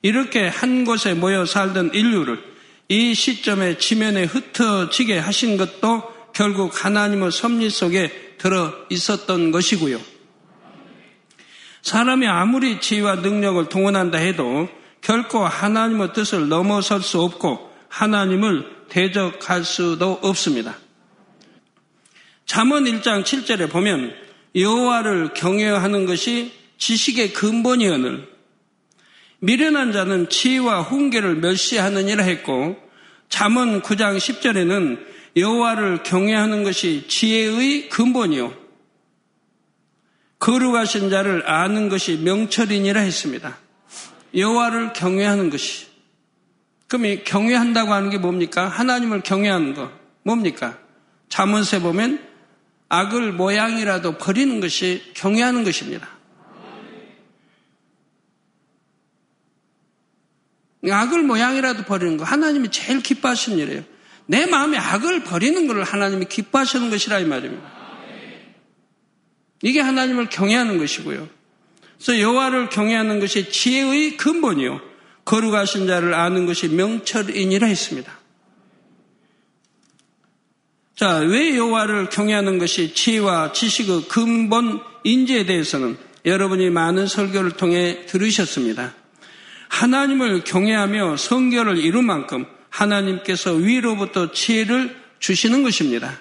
이렇게 0.00 0.48
한 0.48 0.84
곳에 0.84 1.14
모여 1.14 1.46
살던 1.46 1.92
인류를 1.94 2.42
이 2.88 3.14
시점에 3.14 3.78
지면에 3.78 4.24
흩어지게 4.24 5.18
하신 5.18 5.56
것도 5.56 6.02
결국 6.34 6.84
하나님의 6.84 7.30
섭리 7.30 7.70
속에 7.70 8.36
들어 8.38 8.74
있었던 8.90 9.52
것이고요. 9.52 10.11
사람이 11.82 12.26
아무리 12.26 12.80
지혜와 12.80 13.16
능력을 13.16 13.68
동원한다 13.68 14.18
해도 14.18 14.68
결코 15.00 15.44
하나님의 15.44 16.12
뜻을 16.12 16.48
넘어설 16.48 17.02
수 17.02 17.20
없고 17.20 17.70
하나님을 17.88 18.64
대적할 18.88 19.64
수도 19.64 20.18
없습니다. 20.22 20.76
잠언 22.46 22.84
1장 22.84 23.24
7절에 23.24 23.70
보면 23.70 24.14
여호와를 24.54 25.34
경외하는 25.34 26.06
것이 26.06 26.52
지식의 26.78 27.32
근본이오늘 27.32 28.28
미련한 29.40 29.92
자는 29.92 30.28
지혜와 30.28 30.82
훈계를 30.82 31.36
멸시하느니라 31.36 32.22
했고 32.22 32.76
잠언 33.28 33.82
9장 33.82 34.18
10절에는 34.18 35.04
여호와를 35.36 36.02
경외하는 36.04 36.62
것이 36.62 37.06
지혜의 37.08 37.88
근본이요 37.88 38.61
거룩하신 40.42 41.08
자를 41.08 41.48
아는 41.48 41.88
것이 41.88 42.16
명철이니라 42.16 43.00
했습니다. 43.00 43.56
여호와를 44.34 44.92
경외하는 44.92 45.50
것이 45.50 45.86
그럼 46.88 47.06
이 47.06 47.22
경외한다고 47.22 47.92
하는 47.92 48.10
게 48.10 48.18
뭡니까? 48.18 48.66
하나님을 48.66 49.20
경외하는 49.20 49.74
거 49.74 49.92
뭡니까? 50.24 50.78
잠언세 51.28 51.80
보면 51.80 52.26
악을 52.88 53.32
모양이라도 53.32 54.18
버리는 54.18 54.60
것이 54.60 55.12
경외하는 55.14 55.62
것입니다. 55.62 56.08
악을 60.90 61.22
모양이라도 61.22 61.84
버리는 61.84 62.16
거 62.16 62.24
하나님이 62.24 62.72
제일 62.72 63.00
기뻐하시는 63.00 63.58
일이에요. 63.58 63.84
내 64.26 64.46
마음에 64.46 64.76
악을 64.76 65.22
버리는 65.22 65.68
것을 65.68 65.84
하나님이 65.84 66.24
기뻐하시는 66.24 66.90
것이라 66.90 67.20
이 67.20 67.26
말입니다. 67.26 67.81
이게 69.62 69.80
하나님을 69.80 70.28
경외하는 70.28 70.78
것이고요. 70.78 71.28
그래서 71.96 72.20
여호와를 72.20 72.68
경외하는 72.68 73.20
것이 73.20 73.50
지혜의 73.50 74.16
근본이요. 74.16 74.80
거룩하신 75.24 75.86
자를 75.86 76.14
아는 76.14 76.46
것이 76.46 76.68
명철이니라 76.68 77.68
했습니다. 77.68 78.18
자, 80.96 81.18
왜 81.18 81.56
여호와를 81.56 82.10
경외하는 82.10 82.58
것이 82.58 82.92
지혜와 82.94 83.52
지식의 83.52 84.08
근본 84.08 84.80
인지에 85.04 85.46
대해서는 85.46 85.96
여러분이 86.24 86.70
많은 86.70 87.06
설교를 87.06 87.52
통해 87.52 88.04
들으셨습니다. 88.06 88.94
하나님을 89.68 90.44
경외하며 90.44 91.16
성결을 91.16 91.78
이룬 91.78 92.04
만큼 92.04 92.44
하나님께서 92.68 93.52
위로부터 93.52 94.32
지혜를 94.32 94.94
주시는 95.18 95.62
것입니다. 95.62 96.18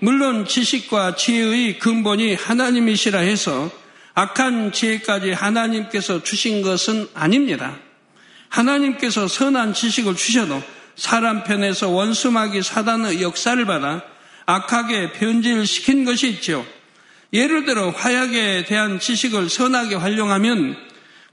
물론 0.00 0.46
지식과 0.46 1.16
지혜의 1.16 1.78
근본이 1.78 2.34
하나님이시라 2.34 3.20
해서 3.20 3.70
악한 4.14 4.72
지혜까지 4.72 5.32
하나님께서 5.32 6.22
주신 6.22 6.62
것은 6.62 7.08
아닙니다. 7.14 7.76
하나님께서 8.48 9.26
선한 9.26 9.74
지식을 9.74 10.14
주셔도 10.14 10.62
사람 10.96 11.42
편에서 11.42 11.88
원수마귀 11.88 12.62
사단의 12.62 13.22
역사를 13.22 13.64
받아 13.64 14.02
악하게 14.46 15.12
변질 15.12 15.66
시킨 15.66 16.04
것이 16.04 16.28
있죠. 16.28 16.64
예를 17.32 17.64
들어 17.64 17.90
화약에 17.90 18.64
대한 18.64 19.00
지식을 19.00 19.48
선하게 19.48 19.96
활용하면 19.96 20.76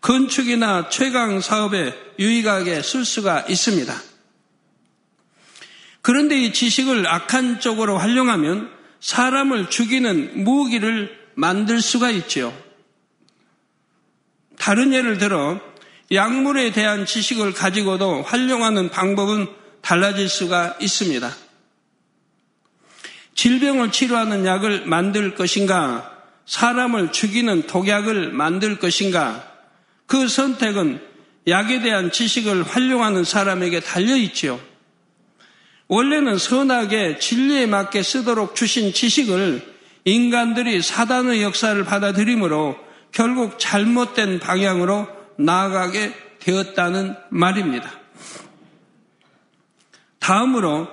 건축이나 0.01 0.89
최강 0.89 1.41
사업에 1.41 1.93
유익하게 2.17 2.81
쓸 2.81 3.05
수가 3.05 3.45
있습니다. 3.47 4.10
그런데 6.01 6.37
이 6.37 6.53
지식을 6.53 7.07
악한 7.07 7.59
쪽으로 7.59 7.97
활용하면 7.97 8.71
사람을 8.99 9.69
죽이는 9.69 10.43
무기를 10.43 11.17
만들 11.35 11.81
수가 11.81 12.09
있지요. 12.11 12.53
다른 14.57 14.93
예를 14.93 15.17
들어 15.17 15.59
약물에 16.11 16.71
대한 16.71 17.05
지식을 17.05 17.53
가지고도 17.53 18.21
활용하는 18.23 18.89
방법은 18.89 19.47
달라질 19.81 20.29
수가 20.29 20.77
있습니다. 20.79 21.31
질병을 23.33 23.91
치료하는 23.91 24.45
약을 24.45 24.85
만들 24.85 25.35
것인가, 25.35 26.11
사람을 26.45 27.11
죽이는 27.11 27.65
독약을 27.65 28.33
만들 28.33 28.77
것인가, 28.77 29.47
그 30.05 30.27
선택은 30.27 31.01
약에 31.47 31.81
대한 31.81 32.11
지식을 32.11 32.63
활용하는 32.63 33.23
사람에게 33.23 33.79
달려 33.79 34.15
있지요. 34.17 34.59
원래는 35.91 36.37
선하게 36.37 37.19
진리에 37.19 37.65
맞게 37.65 38.01
쓰도록 38.01 38.55
주신 38.55 38.93
지식을 38.93 39.61
인간들이 40.05 40.81
사단의 40.81 41.43
역사를 41.43 41.83
받아들이므로 41.83 42.77
결국 43.11 43.59
잘못된 43.59 44.39
방향으로 44.39 45.05
나아가게 45.35 46.13
되었다는 46.39 47.17
말입니다. 47.29 47.91
다음으로 50.19 50.87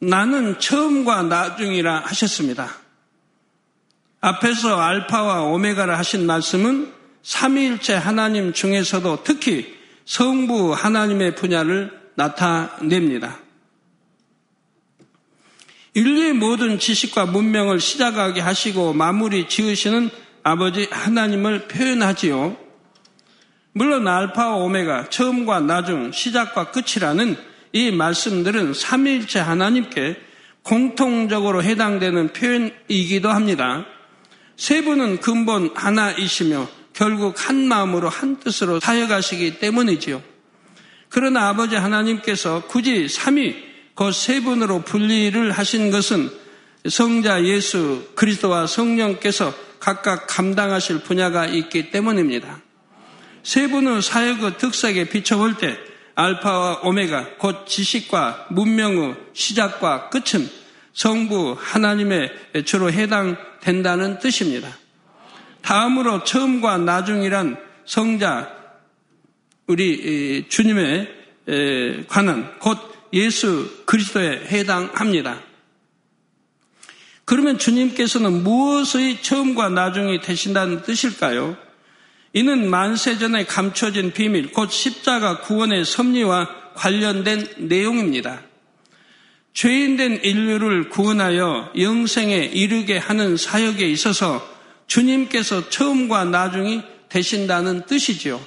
나는 0.00 0.58
처음과 0.58 1.22
나중이라 1.22 2.00
하셨습니다. 2.00 2.74
앞에서 4.20 4.80
알파와 4.80 5.42
오메가라 5.42 5.96
하신 5.96 6.26
말씀은 6.26 6.92
삼위일체 7.22 7.94
하나님 7.94 8.52
중에서도 8.52 9.22
특히 9.22 9.78
성부 10.06 10.72
하나님의 10.72 11.36
분야를 11.36 11.96
나타냅니다. 12.16 13.38
인류의 15.98 16.32
모든 16.34 16.78
지식과 16.78 17.26
문명을 17.26 17.80
시작하게 17.80 18.40
하시고 18.40 18.92
마무리 18.92 19.48
지으시는 19.48 20.10
아버지 20.44 20.86
하나님을 20.92 21.66
표현하지요. 21.66 22.56
물론 23.72 24.06
알파와 24.06 24.58
오메가, 24.58 25.10
처음과 25.10 25.58
나중, 25.60 26.12
시작과 26.12 26.70
끝이라는 26.70 27.36
이 27.72 27.90
말씀들은 27.90 28.74
삼위일체 28.74 29.40
하나님께 29.40 30.16
공통적으로 30.62 31.64
해당되는 31.64 32.32
표현이기도 32.32 33.30
합니다. 33.30 33.84
세 34.56 34.84
분은 34.84 35.18
근본 35.18 35.72
하나이시며 35.74 36.68
결국 36.92 37.48
한 37.48 37.66
마음으로 37.66 38.08
한 38.08 38.38
뜻으로 38.38 38.78
사역하시기 38.78 39.58
때문이지요. 39.58 40.22
그러나 41.08 41.48
아버지 41.48 41.74
하나님께서 41.74 42.62
굳이 42.68 43.08
삼위 43.08 43.67
그 43.98 44.12
세 44.12 44.40
분으로 44.40 44.82
분리를 44.82 45.50
하신 45.50 45.90
것은 45.90 46.30
성자 46.88 47.44
예수 47.46 48.08
그리스도와 48.14 48.68
성령께서 48.68 49.52
각각 49.80 50.28
감당하실 50.28 51.00
분야가 51.00 51.46
있기 51.46 51.90
때문입니다. 51.90 52.60
세 53.42 53.66
분의 53.66 54.02
사역의 54.02 54.58
특색에 54.58 55.08
비춰볼 55.08 55.56
때 55.56 55.76
알파와 56.14 56.82
오메가 56.84 57.38
곧 57.38 57.66
지식과 57.66 58.46
문명의 58.50 59.16
시작과 59.32 60.10
끝은 60.10 60.48
성부 60.92 61.56
하나님의 61.58 62.30
주로 62.66 62.92
해당된다는 62.92 64.20
뜻입니다. 64.20 64.68
다음으로 65.62 66.22
처음과 66.22 66.78
나중이란 66.78 67.56
성자 67.84 68.48
우리 69.66 70.46
주님의 70.48 72.06
관한 72.06 72.56
곧 72.60 72.96
예수 73.12 73.82
그리스도에 73.86 74.46
해당합니다. 74.50 75.42
그러면 77.24 77.58
주님께서는 77.58 78.42
무엇의 78.42 79.22
처음과 79.22 79.68
나중이 79.68 80.20
되신다는 80.20 80.82
뜻일까요? 80.82 81.56
이는 82.32 82.70
만세전에 82.70 83.44
감춰진 83.44 84.12
비밀, 84.12 84.52
곧 84.52 84.70
십자가 84.70 85.40
구원의 85.40 85.84
섭리와 85.84 86.72
관련된 86.74 87.46
내용입니다. 87.58 88.42
죄인된 89.52 90.20
인류를 90.22 90.88
구원하여 90.88 91.72
영생에 91.76 92.36
이르게 92.36 92.96
하는 92.96 93.36
사역에 93.36 93.88
있어서 93.90 94.46
주님께서 94.86 95.68
처음과 95.68 96.26
나중이 96.26 96.82
되신다는 97.08 97.84
뜻이지요. 97.86 98.40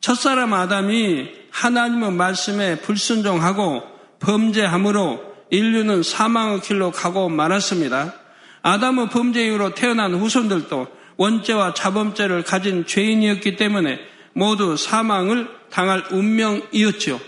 첫사람 0.00 0.52
아담이 0.52 1.28
하나님의 1.56 2.12
말씀에 2.12 2.76
불순종하고 2.80 3.82
범죄함으로 4.20 5.22
인류는 5.50 6.02
사망의 6.02 6.60
길로 6.60 6.90
가고 6.90 7.30
말았습니다. 7.30 8.14
아담의 8.60 9.08
범죄 9.08 9.46
이후로 9.46 9.74
태어난 9.74 10.14
후손들도 10.14 10.86
원죄와 11.16 11.72
자범죄를 11.72 12.42
가진 12.42 12.84
죄인이었기 12.84 13.56
때문에 13.56 13.98
모두 14.34 14.76
사망을 14.76 15.48
당할 15.70 16.04
운명이었죠. 16.10 17.20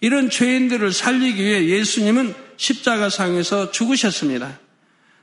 이런 0.00 0.30
죄인들을 0.30 0.92
살리기 0.92 1.42
위해 1.42 1.66
예수님은 1.66 2.34
십자가상에서 2.56 3.72
죽으셨습니다. 3.72 4.60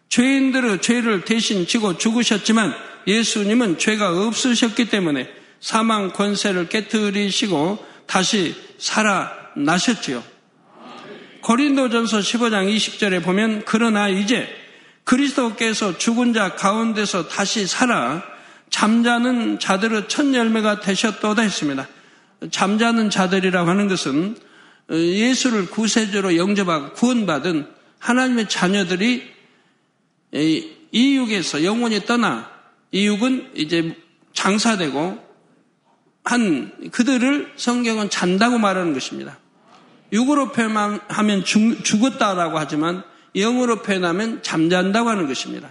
죄인들의 0.09 0.81
죄를 0.81 1.23
대신 1.23 1.65
지고 1.65 1.97
죽으셨지만 1.97 2.73
예수님은 3.07 3.77
죄가 3.77 4.27
없으셨기 4.27 4.89
때문에 4.89 5.29
사망 5.61 6.11
권세를 6.11 6.67
깨뜨리시고 6.67 7.90
다시 8.11 8.53
살아나셨지요. 8.77 10.21
고린도전서 11.39 12.19
15장 12.19 12.75
20절에 12.75 13.23
보면 13.23 13.63
그러나 13.65 14.09
이제 14.09 14.49
그리스도께서 15.05 15.97
죽은 15.97 16.33
자 16.33 16.55
가운데서 16.55 17.29
다시 17.29 17.65
살아 17.65 18.21
잠자는 18.69 19.59
자들의 19.59 20.09
첫 20.09 20.33
열매가 20.33 20.81
되셨도다 20.81 21.41
했습니다. 21.41 21.87
잠자는 22.51 23.09
자들이라고 23.09 23.69
하는 23.69 23.87
것은 23.87 24.35
예수를 24.91 25.67
구세주로 25.67 26.35
영접하고 26.35 26.91
구원받은 26.91 27.65
하나님의 27.99 28.49
자녀들이 28.49 29.23
이 30.33 31.15
육에서 31.15 31.63
영원히 31.63 32.03
떠나 32.03 32.51
이 32.91 33.07
육은 33.07 33.51
이제 33.55 33.95
장사되고 34.33 35.30
한 36.23 36.91
그들을 36.91 37.53
성경은 37.55 38.09
잔다고 38.09 38.57
말하는 38.57 38.93
것입니다. 38.93 39.37
육으로 40.13 40.51
표현하면 40.51 41.43
죽었다라고 41.45 42.59
하지만 42.59 43.03
영으로 43.35 43.81
표현하면 43.81 44.43
잠잔다고 44.43 45.09
하는 45.09 45.27
것입니다. 45.27 45.69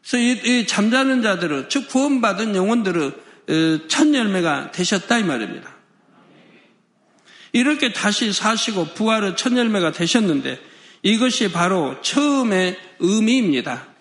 그래서 0.00 0.18
이, 0.18 0.60
이 0.60 0.66
잠자는 0.66 1.22
자들은 1.22 1.66
즉 1.68 1.88
구원받은 1.88 2.54
영혼들은 2.54 3.12
어, 3.48 3.88
첫 3.88 4.14
열매가 4.14 4.70
되셨다 4.70 5.18
이 5.18 5.24
말입니다. 5.24 5.74
이렇게 7.52 7.92
다시 7.92 8.32
사시고 8.32 8.94
부활의 8.94 9.36
첫 9.36 9.56
열매가 9.56 9.92
되셨는데 9.92 10.60
이것이 11.02 11.50
바로 11.50 12.00
처음의 12.02 12.78
의미입니다. 13.00 13.95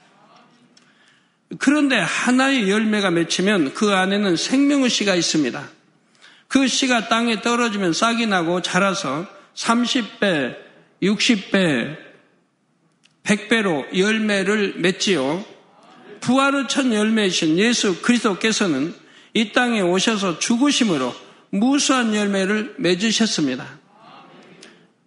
그런데 1.59 1.97
하나의 1.97 2.69
열매가 2.69 3.11
맺히면 3.11 3.73
그 3.73 3.93
안에는 3.93 4.35
생명의 4.35 4.89
씨가 4.89 5.15
있습니다. 5.15 5.69
그 6.47 6.67
씨가 6.67 7.07
땅에 7.07 7.41
떨어지면 7.41 7.93
싹이 7.93 8.27
나고 8.27 8.61
자라서 8.61 9.27
30배, 9.55 10.55
60배, 11.01 11.97
100배로 13.23 13.97
열매를 13.97 14.75
맺지요. 14.77 15.43
부활의 16.21 16.67
첫 16.67 16.91
열매이신 16.91 17.57
예수 17.59 18.01
그리스도께서는 18.01 18.93
이 19.33 19.51
땅에 19.51 19.81
오셔서 19.81 20.39
죽으심으로 20.39 21.13
무수한 21.49 22.15
열매를 22.15 22.75
맺으셨습니다. 22.77 23.79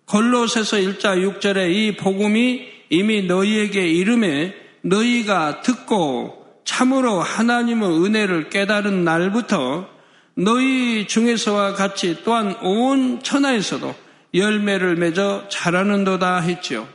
골로새서 0.06 0.78
1자 0.78 1.40
6절에 1.40 1.74
이 1.74 1.96
복음이 1.96 2.68
이미 2.90 3.22
너희에게 3.22 3.86
이름에 3.86 4.54
너희가 4.82 5.62
듣고 5.62 6.46
참으로 6.64 7.20
하나님의 7.20 8.04
은혜를 8.04 8.50
깨달은 8.50 9.04
날부터 9.04 9.88
너희 10.34 11.06
중에서와 11.06 11.74
같이 11.74 12.22
또한 12.24 12.54
온 12.62 13.22
천하에서도 13.22 13.94
열매를 14.34 14.96
맺어 14.96 15.48
자라는도다 15.48 16.40
했지요. 16.40 16.86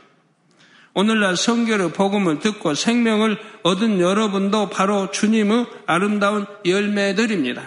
오늘날 0.94 1.36
성결의 1.36 1.92
복음을 1.92 2.38
듣고 2.38 2.74
생명을 2.74 3.36
얻은 3.64 4.00
여러분도 4.00 4.70
바로 4.70 5.10
주님의 5.10 5.66
아름다운 5.86 6.46
열매들입니다. 6.64 7.62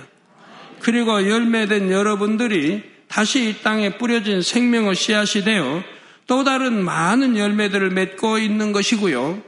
그리고 0.79 1.29
열매된 1.29 1.91
여러분들이 1.91 2.83
다시 3.09 3.49
이 3.49 3.61
땅에 3.61 3.97
뿌려진 3.97 4.41
생명의 4.41 4.95
씨앗이 4.95 5.43
되어 5.43 5.83
또 6.25 6.43
다른 6.43 6.83
많은 6.83 7.37
열매들을 7.37 7.89
맺고 7.89 8.37
있는 8.37 8.71
것이고요. 8.71 9.41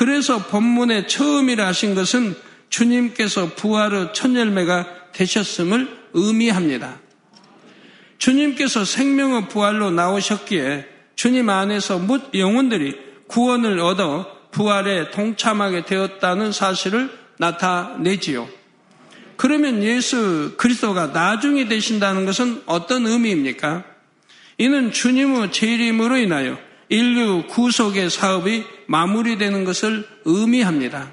그래서 0.00 0.38
본문의 0.46 1.08
처음이라 1.08 1.66
하신 1.66 1.94
것은 1.94 2.34
주님께서 2.70 3.54
부활의 3.54 4.14
첫 4.14 4.34
열매가 4.34 4.86
되셨음을 5.12 5.94
의미합니다. 6.14 6.98
주님께서 8.16 8.86
생명의 8.86 9.48
부활로 9.48 9.90
나오셨기에 9.90 10.86
주님 11.16 11.50
안에서 11.50 11.98
못 11.98 12.34
영혼들이 12.34 12.98
구원을 13.26 13.78
얻어 13.80 14.48
부활에 14.52 15.10
동참하게 15.10 15.84
되었다는 15.84 16.52
사실을 16.52 17.10
나타내지요. 17.36 18.48
그러면 19.36 19.82
예수 19.82 20.54
그리스도가 20.56 21.08
나중에 21.08 21.68
되신다는 21.68 22.24
것은 22.24 22.62
어떤 22.64 23.06
의미입니까? 23.06 23.84
이는 24.56 24.92
주님의 24.92 25.52
재림으로 25.52 26.16
인하여 26.16 26.69
인류 26.90 27.44
구속의 27.46 28.10
사업이 28.10 28.64
마무리되는 28.86 29.64
것을 29.64 30.06
의미합니다. 30.24 31.12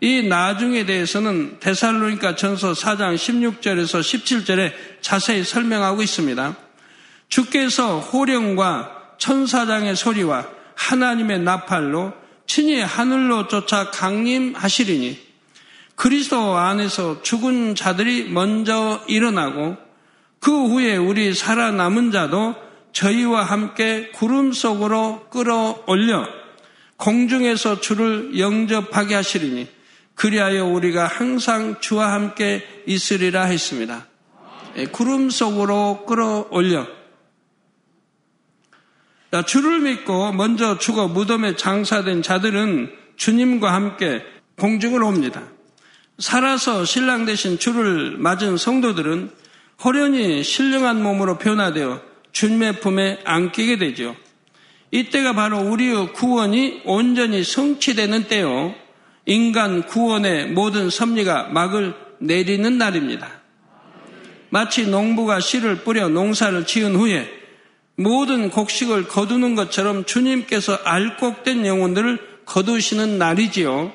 이 0.00 0.22
나중에 0.22 0.84
대해서는 0.84 1.58
데살로니가 1.60 2.36
전서 2.36 2.72
4장 2.72 3.14
16절에서 3.14 4.00
17절에 4.00 4.72
자세히 5.00 5.44
설명하고 5.44 6.02
있습니다. 6.02 6.56
주께서 7.28 8.00
호령과 8.00 9.16
천사장의 9.18 9.96
소리와 9.96 10.46
하나님의 10.74 11.40
나팔로 11.40 12.12
친히 12.46 12.80
하늘로 12.80 13.48
쫓아 13.48 13.90
강림하시리니 13.90 15.18
그리스도 15.94 16.56
안에서 16.56 17.22
죽은 17.22 17.76
자들이 17.76 18.28
먼저 18.28 19.02
일어나고 19.06 19.76
그 20.40 20.50
후에 20.50 20.96
우리 20.96 21.32
살아남은 21.32 22.10
자도 22.10 22.56
저희와 22.92 23.42
함께 23.42 24.10
구름 24.10 24.52
속으로 24.52 25.26
끌어올려 25.30 26.26
공중에서 26.96 27.80
주를 27.80 28.38
영접하게 28.38 29.14
하시리니 29.14 29.68
그리하여 30.14 30.66
우리가 30.66 31.06
항상 31.06 31.80
주와 31.80 32.12
함께 32.12 32.64
있으리라 32.86 33.44
했습니다. 33.44 34.06
예, 34.76 34.86
구름 34.86 35.30
속으로 35.30 36.04
끌어올려 36.06 36.86
주를 39.46 39.80
믿고 39.80 40.32
먼저 40.32 40.78
죽어 40.78 41.08
무덤에 41.08 41.56
장사된 41.56 42.22
자들은 42.22 42.92
주님과 43.16 43.72
함께 43.72 44.22
공중을 44.58 45.02
옵니다. 45.02 45.42
살아서 46.18 46.84
신랑 46.84 47.24
대신 47.24 47.58
주를 47.58 48.16
맞은 48.18 48.58
성도들은 48.58 49.30
호련히 49.82 50.44
신령한 50.44 51.02
몸으로 51.02 51.38
변화되어 51.38 52.11
주님의 52.32 52.80
품에 52.80 53.20
안기게 53.24 53.78
되죠. 53.78 54.16
이때가 54.90 55.34
바로 55.34 55.58
우리의 55.60 56.12
구원이 56.12 56.82
온전히 56.84 57.44
성취되는 57.44 58.24
때요. 58.24 58.74
인간 59.24 59.82
구원의 59.84 60.48
모든 60.48 60.90
섭리가 60.90 61.44
막을 61.44 61.94
내리는 62.18 62.76
날입니다. 62.76 63.28
마치 64.50 64.86
농부가 64.86 65.40
씨를 65.40 65.76
뿌려 65.76 66.08
농사를 66.08 66.66
지은 66.66 66.96
후에 66.96 67.26
모든 67.96 68.50
곡식을 68.50 69.08
거두는 69.08 69.54
것처럼 69.54 70.04
주님께서 70.04 70.74
알곡된 70.84 71.66
영혼들을 71.66 72.18
거두시는 72.44 73.18
날이지요. 73.18 73.92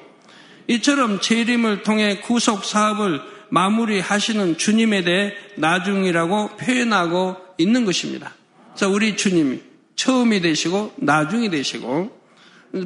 이처럼 0.67 1.21
재림을 1.21 1.83
통해 1.83 2.19
구속 2.19 2.65
사업을 2.65 3.21
마무리하시는 3.49 4.57
주님에 4.57 5.03
대해 5.03 5.33
나중이라고 5.55 6.57
표현하고 6.57 7.46
있는 7.57 7.85
것입니다. 7.85 8.33
자, 8.75 8.87
우리 8.87 9.17
주님이 9.17 9.61
처음이 9.95 10.41
되시고 10.41 10.93
나중이 10.97 11.49
되시고 11.49 12.15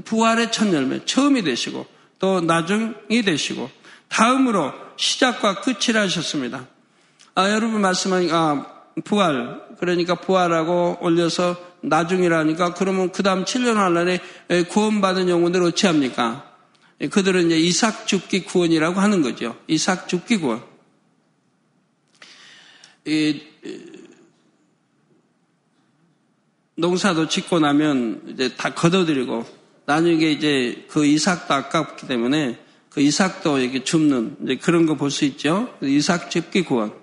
부활의 0.05 0.51
첫 0.51 0.71
열매 0.73 1.03
처음이 1.05 1.43
되시고 1.43 1.85
또 2.19 2.39
나중이 2.39 3.21
되시고 3.23 3.69
다음으로 4.07 4.73
시작과 4.95 5.61
끝이라 5.61 6.01
하셨습니다. 6.03 6.67
아, 7.35 7.49
여러분 7.49 7.81
말씀하니까 7.81 8.37
아, 8.37 8.65
부활 9.03 9.61
그러니까 9.79 10.15
부활하고 10.15 10.97
올려서 11.01 11.57
나중이라니까 11.81 12.73
그러면 12.75 13.11
그 13.11 13.23
다음 13.23 13.43
7년 13.43 13.75
환란에 13.75 14.19
구원받은 14.69 15.29
영혼들 15.29 15.63
어찌 15.63 15.87
합니까? 15.87 16.47
그들은 17.09 17.47
이제 17.47 17.57
이삭 17.57 18.05
죽기 18.05 18.43
구원이라고 18.43 18.99
하는 18.99 19.21
거죠. 19.23 19.57
이삭 19.67 20.07
죽기 20.07 20.37
구원. 20.37 20.63
이, 23.05 23.41
농사도 26.81 27.27
짓고 27.27 27.59
나면 27.59 28.23
이제 28.33 28.55
다 28.55 28.73
걷어들이고 28.73 29.45
나중에 29.85 30.31
이제 30.31 30.85
그 30.89 31.05
이삭도 31.05 31.53
아깝기 31.53 32.07
때문에 32.07 32.59
그 32.89 33.01
이삭도 33.01 33.59
이렇게 33.59 33.83
줍는 33.83 34.37
이제 34.43 34.55
그런 34.57 34.85
거 34.85 34.95
볼 34.95 35.11
수 35.11 35.23
있죠. 35.25 35.73
이삭 35.81 36.29
줍기 36.31 36.63
구원. 36.63 36.93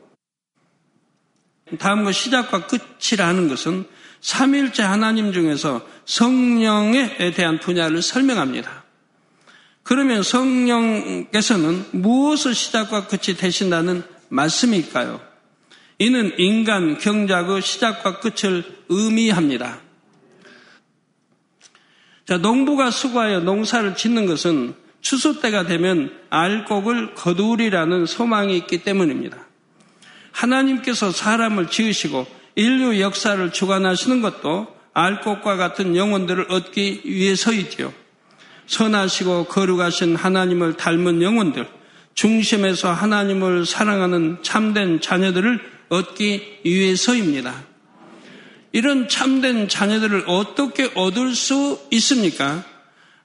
다음 1.79 2.05
거 2.05 2.13
시작과 2.13 2.67
끝이라는 2.67 3.49
것은 3.49 3.87
삼일째 4.21 4.83
하나님 4.83 5.33
중에서 5.33 5.87
성령에 6.07 7.33
대한 7.35 7.61
분야를 7.61 8.03
설명합니다. 8.03 8.85
그러면 9.85 10.23
성령께서는 10.23 11.85
무엇을 11.93 12.55
시작과 12.55 13.07
끝이 13.07 13.37
되신다는 13.37 14.03
말씀일까요? 14.29 15.28
이는 15.99 16.33
인간 16.39 16.99
경작의 16.99 17.61
시작과 17.61 18.21
끝을 18.21 18.65
의미합니다. 18.89 19.81
자, 22.25 22.37
농부가 22.37 22.91
수고하여 22.91 23.41
농사를 23.41 23.97
짓는 23.97 24.27
것은 24.27 24.75
추수 25.01 25.41
때가 25.41 25.67
되면 25.67 26.13
알곡을 26.31 27.15
거두리라는 27.15 28.07
소망이 28.07 28.57
있기 28.59 28.83
때문입니다. 28.83 29.47
하나님께서 30.33 31.11
사람을 31.11 31.69
지으시고 31.69 32.27
인류 32.55 33.01
역사를 33.01 33.51
주관하시는 33.51 34.21
것도 34.21 34.69
알곡과 34.93 35.57
같은 35.57 35.97
영혼들을 35.97 36.47
얻기 36.51 37.03
위해서이지요. 37.05 37.93
선하시고 38.67 39.45
거룩하신 39.45 40.17
하나님을 40.17 40.77
닮은 40.77 41.23
영혼들, 41.23 41.67
중심에서 42.15 42.93
하나님을 42.93 43.65
사랑하는 43.65 44.39
참된 44.43 45.01
자녀들을 45.01 45.78
얻기 45.89 46.61
위해서입니다. 46.65 47.65
이런 48.73 49.09
참된 49.09 49.69
자녀들을 49.69 50.25
어떻게 50.27 50.91
얻을 50.95 51.35
수 51.35 51.81
있습니까? 51.91 52.65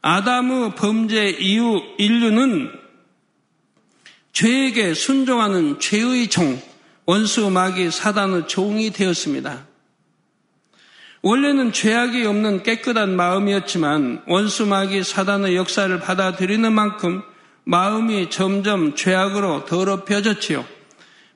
아담의 0.02 0.76
범죄 0.76 1.30
이후 1.30 1.82
인류는 1.98 2.72
죄에게 4.32 4.94
순종하는 4.94 5.80
죄의 5.80 6.28
종, 6.30 6.60
원수 7.06 7.50
마귀 7.50 7.92
사단의 7.92 8.48
종이 8.48 8.92
되었습니다. 8.92 9.68
원래는 11.22 11.72
죄악이 11.72 12.26
없는 12.26 12.64
깨끗한 12.64 13.16
마음이었지만 13.16 14.24
원수 14.28 14.66
마귀 14.66 15.04
사단의 15.04 15.56
역사를 15.56 15.98
받아들이는 16.00 16.74
만큼 16.74 17.22
마음이 17.64 18.30
점점 18.30 18.96
죄악으로 18.96 19.66
더럽혀졌지요. 19.66 20.66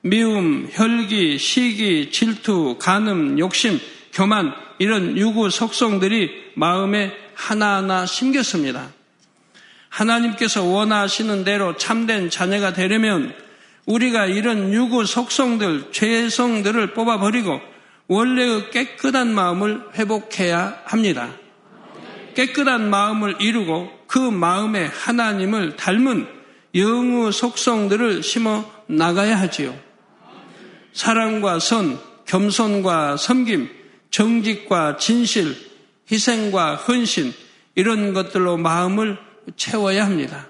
미움, 0.08 0.68
혈기, 0.70 1.38
시기, 1.38 2.10
질투, 2.10 2.76
간음, 2.78 3.38
욕심, 3.38 3.78
교만 4.12 4.52
이런 4.78 5.16
유구 5.16 5.50
속성들이 5.50 6.52
마음에 6.54 7.12
하나하나 7.34 8.06
심겼습니다. 8.06 8.90
하나님께서 9.88 10.64
원하시는 10.64 11.44
대로 11.44 11.76
참된 11.76 12.30
자녀가 12.30 12.72
되려면 12.72 13.34
우리가 13.86 14.26
이런 14.26 14.72
유구 14.72 15.04
속성들, 15.04 15.92
죄성들을 15.92 16.94
뽑아버리고 16.94 17.60
원래의 18.06 18.70
깨끗한 18.70 19.34
마음을 19.34 19.82
회복해야 19.94 20.82
합니다. 20.84 21.30
깨끗한 22.34 22.88
마음을 22.88 23.36
이루고 23.40 23.90
그 24.06 24.18
마음에 24.18 24.86
하나님을 24.86 25.76
닮은 25.76 26.26
영의 26.74 27.32
속성들을 27.32 28.22
심어 28.22 28.64
나가야 28.86 29.38
하지요. 29.38 29.87
사랑과 30.98 31.60
선, 31.60 31.96
겸손과 32.24 33.16
섬김, 33.18 33.70
정직과 34.10 34.96
진실, 34.96 35.54
희생과 36.10 36.74
헌신, 36.74 37.32
이런 37.76 38.12
것들로 38.12 38.56
마음을 38.56 39.16
채워야 39.54 40.04
합니다. 40.04 40.48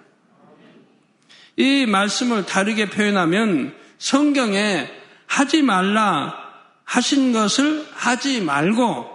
이 1.58 1.84
말씀을 1.84 2.46
다르게 2.46 2.88
표현하면 2.88 3.74
성경에 3.98 4.90
하지 5.26 5.60
말라 5.60 6.34
하신 6.82 7.34
것을 7.34 7.86
하지 7.92 8.40
말고 8.40 9.06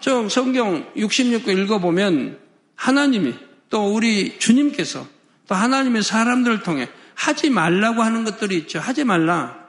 좀 0.00 0.30
성경 0.30 0.90
66권 0.94 1.64
읽어보면 1.64 2.38
하나님이 2.74 3.34
또 3.68 3.94
우리 3.94 4.38
주님께서 4.38 5.06
또 5.46 5.54
하나님의 5.54 6.02
사람들을 6.02 6.62
통해 6.62 6.88
하지 7.14 7.50
말라고 7.50 8.02
하는 8.02 8.24
것들이 8.24 8.56
있죠. 8.56 8.80
하지 8.80 9.04
말라. 9.04 9.65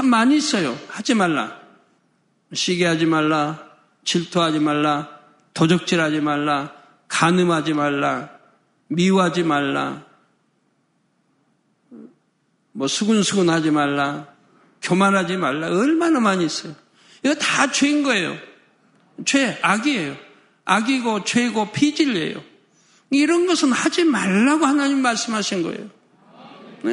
참 0.00 0.08
많이 0.08 0.38
있어요. 0.38 0.78
하지 0.88 1.12
말라. 1.12 1.60
시기 2.54 2.84
하지 2.84 3.04
말라. 3.04 3.68
질투하지 4.02 4.58
말라. 4.58 5.10
도적질하지 5.52 6.22
말라. 6.22 6.72
간음하지 7.06 7.74
말라. 7.74 8.30
미워하지 8.88 9.42
말라. 9.42 10.06
뭐 12.72 12.88
수근수근 12.88 13.50
하지 13.50 13.70
말라. 13.70 14.26
교만하지 14.80 15.36
말라. 15.36 15.66
얼마나 15.66 16.18
많이 16.18 16.46
있어요. 16.46 16.74
이거 17.22 17.34
다 17.34 17.70
죄인 17.70 18.02
거예요. 18.02 18.38
죄, 19.26 19.58
악이에요. 19.60 20.16
악이고 20.64 21.24
죄고 21.24 21.72
피질이에요. 21.72 22.42
이런 23.10 23.46
것은 23.46 23.70
하지 23.70 24.04
말라고 24.04 24.64
하나님 24.64 25.02
말씀하신 25.02 25.62
거예요. 25.62 25.90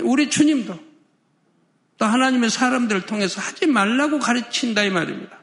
우리 0.03 0.29
주님도 0.29 0.86
또 1.97 2.05
하나님의 2.05 2.49
사람들을 2.49 3.01
통해서 3.01 3.41
하지 3.41 3.65
말라고 3.65 4.19
가르친다 4.19 4.83
이 4.83 4.89
말입니다. 4.89 5.37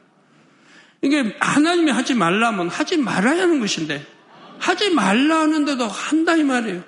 이게 1.01 1.35
하나님이 1.39 1.91
하지 1.91 2.13
말라면 2.13 2.69
하지 2.69 2.97
말아야 2.97 3.43
하는 3.43 3.59
것인데 3.59 4.05
하지 4.59 4.89
말라 4.89 5.41
하는데도 5.41 5.87
한다 5.87 6.35
이 6.35 6.43
말이에요. 6.43 6.83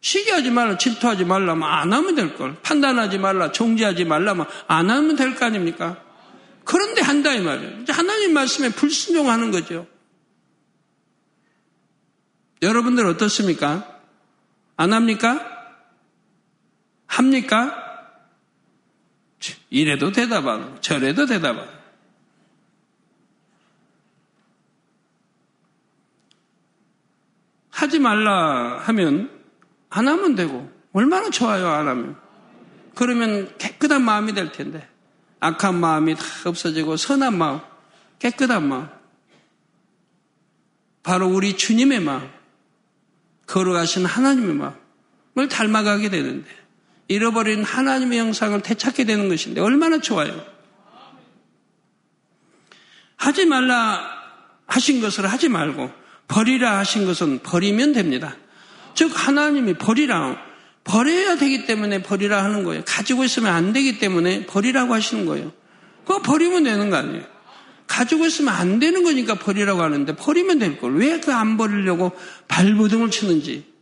시기하지 0.00 0.50
말라, 0.50 0.78
질투하지 0.78 1.24
말라면 1.24 1.68
안 1.68 1.92
하면 1.92 2.14
될 2.14 2.36
걸. 2.36 2.56
판단하지 2.62 3.18
말라, 3.18 3.50
정지하지 3.52 4.04
말라면 4.04 4.46
안 4.68 4.90
하면 4.90 5.16
될 5.16 5.34
거 5.34 5.46
아닙니까? 5.46 6.02
그런데 6.64 7.00
한다 7.00 7.32
이 7.32 7.40
말이에요. 7.40 7.84
하나님 7.88 8.32
말씀에 8.32 8.70
불순종하는 8.70 9.50
거죠. 9.50 9.86
여러분들 12.62 13.06
어떻습니까? 13.06 14.00
안 14.76 14.92
합니까? 14.92 15.44
합니까? 17.06 17.85
이래도 19.70 20.12
대답하고 20.12 20.80
저래도 20.80 21.26
대답하고. 21.26 21.76
하지 27.70 27.98
말라 27.98 28.78
하면 28.80 29.30
안 29.90 30.08
하면 30.08 30.34
되고 30.34 30.70
얼마나 30.92 31.30
좋아요 31.30 31.68
안 31.68 31.88
하면. 31.88 32.16
그러면 32.94 33.56
깨끗한 33.58 34.02
마음이 34.02 34.32
될 34.32 34.50
텐데. 34.52 34.88
악한 35.40 35.78
마음이 35.78 36.14
다 36.14 36.24
없어지고 36.46 36.96
선한 36.96 37.36
마음 37.36 37.60
깨끗한 38.18 38.66
마음. 38.66 38.88
바로 41.02 41.28
우리 41.28 41.56
주님의 41.56 42.00
마음 42.00 42.28
걸어가신 43.46 44.06
하나님의 44.06 44.54
마음을 44.54 45.48
닮아가게 45.48 46.08
되는데 46.10 46.50
잃어버린 47.08 47.62
하나님의 47.62 48.18
형상을 48.18 48.60
되찾게 48.62 49.04
되는 49.04 49.28
것인데 49.28 49.60
얼마나 49.60 50.00
좋아요. 50.00 50.44
하지 53.16 53.46
말라 53.46 54.00
하신 54.66 55.00
것을 55.00 55.26
하지 55.26 55.48
말고 55.48 55.90
버리라 56.28 56.78
하신 56.78 57.06
것은 57.06 57.40
버리면 57.42 57.92
됩니다. 57.92 58.36
즉 58.94 59.10
하나님이 59.14 59.74
버리라 59.74 60.36
버려야 60.84 61.36
되기 61.36 61.66
때문에 61.66 62.02
버리라 62.02 62.44
하는 62.44 62.64
거예요. 62.64 62.82
가지고 62.86 63.24
있으면 63.24 63.52
안 63.52 63.72
되기 63.72 63.98
때문에 63.98 64.46
버리라고 64.46 64.94
하시는 64.94 65.26
거예요. 65.26 65.52
그거 66.04 66.22
버리면 66.22 66.64
되는 66.64 66.90
거 66.90 66.96
아니에요. 66.96 67.24
가지고 67.86 68.26
있으면 68.26 68.54
안 68.54 68.78
되는 68.78 69.02
거니까 69.04 69.34
버리라고 69.36 69.82
하는데 69.82 70.14
버리면 70.16 70.58
될 70.58 70.78
걸. 70.78 70.96
왜 70.96 71.20
그 71.20 71.32
안 71.32 71.56
버리려고 71.56 72.12
발버둥을 72.48 73.10
치는지. 73.10 73.75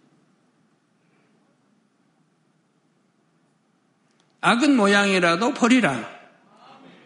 악은 4.45 4.77
모양이라도 4.77 5.55
버리라. 5.55 6.07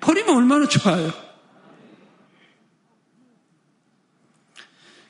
버리면 0.00 0.36
얼마나 0.36 0.66
좋아요. 0.66 1.12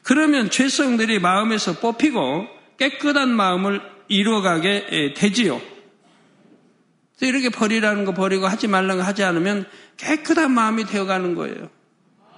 그러면 0.03 0.51
죄성들이 0.51 1.21
마음에서 1.21 1.79
뽑히고 1.81 2.47
깨끗한 2.77 3.31
마음을 3.31 3.81
이루어가게 4.09 5.14
되지요. 5.17 5.59
이렇게 7.23 7.49
버리라는 7.49 8.05
거 8.05 8.12
버리고 8.12 8.47
하지 8.47 8.69
말라는 8.69 8.99
거 8.99 9.03
하지 9.05 9.25
않으면 9.25 9.64
깨끗한 9.97 10.51
마음이 10.53 10.85
되어가는 10.85 11.35
거예요. 11.35 11.71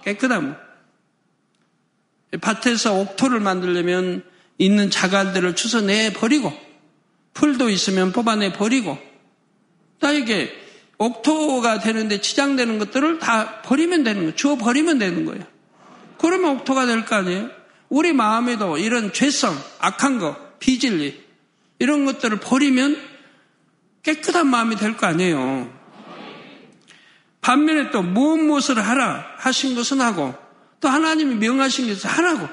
깨끗함. 0.04 0.56
밭에서 2.40 2.94
옥토를 2.94 3.40
만들려면 3.40 4.22
있는 4.56 4.88
자갈들을 4.88 5.56
주워내 5.56 6.12
버리고 6.12 6.56
풀도 7.34 7.70
있으면 7.70 8.12
뽑아내 8.12 8.52
버리고 8.52 9.09
나에게 10.00 10.52
옥토가 10.98 11.78
되는데 11.78 12.20
지장되는 12.20 12.78
것들을 12.78 13.18
다 13.18 13.62
버리면 13.62 14.04
되는 14.04 14.20
거예요. 14.22 14.34
주워 14.34 14.56
버리면 14.56 14.98
되는 14.98 15.24
거예요. 15.24 15.44
그러면 16.18 16.56
옥토가 16.58 16.86
될 16.86 17.04
거 17.06 17.16
아니에요? 17.16 17.50
우리 17.88 18.12
마음에도 18.12 18.76
이런 18.76 19.12
죄성, 19.12 19.56
악한 19.80 20.18
거, 20.18 20.36
비진리, 20.58 21.24
이런 21.78 22.04
것들을 22.04 22.40
버리면 22.40 23.00
깨끗한 24.02 24.46
마음이 24.46 24.76
될 24.76 24.96
거 24.96 25.06
아니에요. 25.06 25.72
반면에 27.40 27.90
또 27.90 28.02
무엇 28.02 28.36
무엇을 28.36 28.78
하라 28.78 29.24
하신 29.38 29.74
것은 29.74 30.00
하고 30.02 30.34
또 30.80 30.88
하나님이 30.88 31.36
명하신 31.36 31.88
것을 31.88 32.10
하라고 32.10 32.48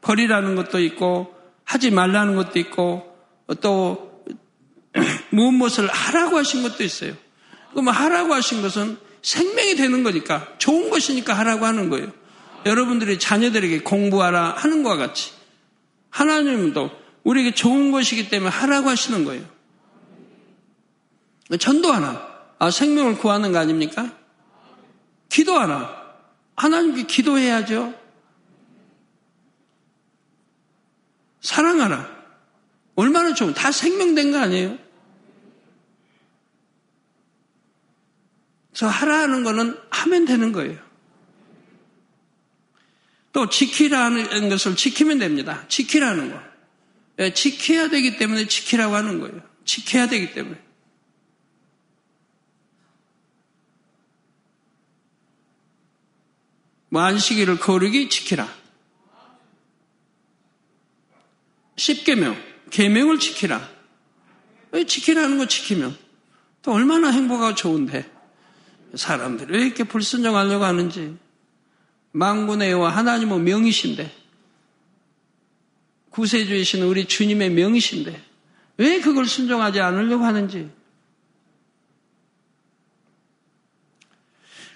버리라는 0.00 0.54
것도 0.54 0.78
있고 0.80 1.34
하지 1.64 1.90
말라는 1.90 2.36
것도 2.36 2.58
있고 2.60 3.16
또 3.60 4.07
무엇 5.30 5.52
무엇을 5.52 5.88
하라고 5.88 6.38
하신 6.38 6.62
것도 6.62 6.82
있어요. 6.82 7.14
그럼 7.70 7.88
하라고 7.88 8.34
하신 8.34 8.62
것은 8.62 8.98
생명이 9.22 9.76
되는 9.76 10.02
거니까 10.02 10.54
좋은 10.58 10.90
것이니까 10.90 11.34
하라고 11.34 11.66
하는 11.66 11.90
거예요. 11.90 12.12
여러분들이 12.66 13.18
자녀들에게 13.18 13.80
공부하라 13.80 14.54
하는 14.56 14.82
것과 14.82 14.96
같이 14.96 15.32
하나님도 16.10 16.90
우리에게 17.24 17.54
좋은 17.54 17.90
것이기 17.90 18.28
때문에 18.28 18.50
하라고 18.50 18.88
하시는 18.88 19.24
거예요. 19.24 19.44
전도 21.58 21.92
하나 21.92 22.26
아, 22.58 22.70
생명을 22.70 23.18
구하는 23.18 23.52
거 23.52 23.58
아닙니까? 23.58 24.12
기도 25.28 25.54
하나 25.54 25.96
하나님께 26.56 27.04
기도해야죠. 27.04 27.94
사랑하라 31.40 32.17
얼마나 32.98 33.32
좋은 33.32 33.54
다 33.54 33.70
생명된 33.70 34.32
거 34.32 34.40
아니에요? 34.40 34.76
저 38.72 38.88
하라는 38.88 39.44
거는 39.44 39.78
하면 39.88 40.24
되는 40.24 40.50
거예요. 40.50 40.76
또 43.32 43.48
지키라는 43.48 44.48
것을 44.48 44.74
지키면 44.74 45.20
됩니다. 45.20 45.64
지키라는 45.68 46.32
거. 46.32 46.42
예, 47.20 47.32
지켜야 47.32 47.88
되기 47.88 48.16
때문에 48.16 48.48
지키라고 48.48 48.96
하는 48.96 49.20
거예요. 49.20 49.42
지켜야 49.64 50.08
되기 50.08 50.32
때문에. 50.32 50.60
뭐 56.88 57.02
안식일을 57.02 57.60
거르기 57.60 58.08
지키라. 58.08 58.52
십계명, 61.76 62.47
계명을 62.70 63.18
지키라. 63.18 63.68
지키라는 64.86 65.38
거 65.38 65.46
지키면 65.46 65.96
또 66.62 66.72
얼마나 66.72 67.10
행복하고 67.10 67.54
좋은데. 67.54 68.10
사람들이 68.94 69.52
왜 69.52 69.66
이렇게 69.66 69.84
불순종하려고 69.84 70.64
하는지. 70.64 71.16
망군의 72.12 72.70
여와 72.70 72.90
하나님은 72.90 73.44
명이신데, 73.44 74.10
구세주이신 76.10 76.82
우리 76.82 77.04
주님의 77.04 77.50
명이신데, 77.50 78.22
왜 78.78 79.00
그걸 79.00 79.26
순종하지 79.26 79.80
않으려고 79.80 80.24
하는지. 80.24 80.70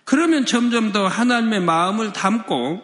그러면 0.05 0.44
점점 0.44 0.92
더 0.92 1.07
하나님의 1.07 1.61
마음을 1.61 2.12
담고 2.12 2.83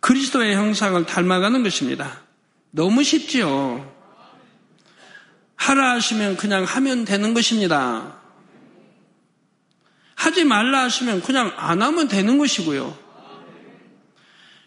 그리스도의 0.00 0.54
형상을 0.54 1.06
닮아가는 1.06 1.62
것입니다. 1.62 2.20
너무 2.70 3.02
쉽지요. 3.02 3.97
하라 5.58 5.92
하시면 5.92 6.36
그냥 6.36 6.64
하면 6.64 7.04
되는 7.04 7.34
것입니다. 7.34 8.16
하지 10.14 10.44
말라 10.44 10.84
하시면 10.84 11.22
그냥 11.22 11.52
안 11.56 11.82
하면 11.82 12.08
되는 12.08 12.38
것이고요. 12.38 12.96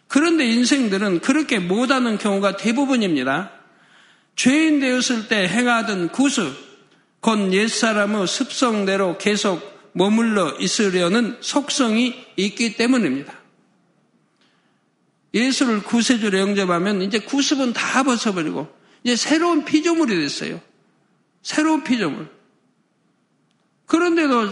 그런데 0.07 0.45
인생들은 0.45 1.21
그렇게 1.21 1.59
못하는 1.59 2.17
경우가 2.17 2.57
대부분입니다. 2.57 3.51
죄인 4.35 4.79
되었을 4.79 5.27
때 5.27 5.47
행하던 5.47 6.09
구습, 6.09 6.53
곧 7.21 7.53
옛사람의 7.53 8.27
습성대로 8.27 9.17
계속 9.17 9.61
머물러 9.93 10.57
있으려는 10.59 11.37
속성이 11.39 12.25
있기 12.35 12.75
때문입니다. 12.75 13.33
예수를 15.33 15.83
구세주로 15.83 16.37
영접하면 16.39 17.01
이제 17.01 17.19
구습은 17.19 17.73
다 17.73 18.03
벗어버리고 18.03 18.67
이제 19.03 19.15
새로운 19.15 19.63
피조물이 19.63 20.15
됐어요. 20.15 20.59
새로운 21.41 21.83
피조물. 21.83 22.29
그런데도 23.85 24.49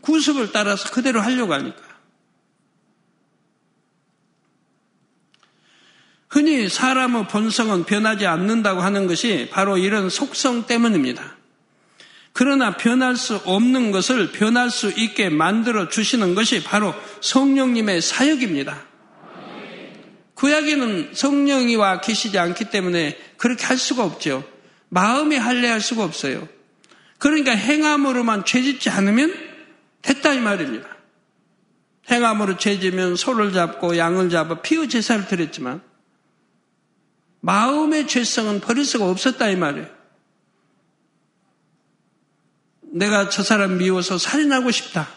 구습을 0.00 0.52
따라서 0.52 0.90
그대로 0.90 1.20
하려고 1.20 1.52
하니까. 1.54 1.88
흔히 6.28 6.68
사람의 6.68 7.28
본성은 7.28 7.84
변하지 7.84 8.26
않는다고 8.26 8.82
하는 8.82 9.06
것이 9.06 9.48
바로 9.50 9.78
이런 9.78 10.10
속성 10.10 10.66
때문입니다. 10.66 11.36
그러나 12.32 12.76
변할 12.76 13.16
수 13.16 13.36
없는 13.44 13.90
것을 13.90 14.30
변할 14.30 14.70
수 14.70 14.92
있게 14.96 15.28
만들어 15.28 15.88
주시는 15.88 16.34
것이 16.34 16.62
바로 16.62 16.94
성령님의 17.20 18.00
사역입니다. 18.00 18.86
구약에는 20.34 21.10
성령이 21.14 21.74
와 21.74 22.00
계시지 22.00 22.38
않기 22.38 22.66
때문에 22.66 23.18
그렇게 23.38 23.66
할 23.66 23.76
수가 23.76 24.04
없죠. 24.04 24.44
마음이 24.88 25.36
할례할 25.36 25.80
수가 25.80 26.04
없어요. 26.04 26.48
그러니까 27.18 27.52
행함으로만 27.52 28.44
죄짓지 28.44 28.90
않으면 28.90 29.34
됐다 30.02 30.34
이 30.34 30.40
말입니다. 30.40 30.88
행함으로 32.10 32.56
죄지면 32.56 33.16
소를 33.16 33.52
잡고 33.52 33.98
양을 33.98 34.30
잡아 34.30 34.62
피의 34.62 34.88
제사를 34.88 35.26
드렸지만 35.26 35.82
마음의 37.40 38.06
죄성은 38.08 38.60
버릴 38.60 38.84
수가 38.84 39.08
없었다 39.08 39.48
이 39.48 39.56
말이에요. 39.56 39.86
내가 42.92 43.28
저 43.28 43.42
사람 43.42 43.76
미워서 43.78 44.16
살인하고 44.18 44.70
싶다. 44.70 45.08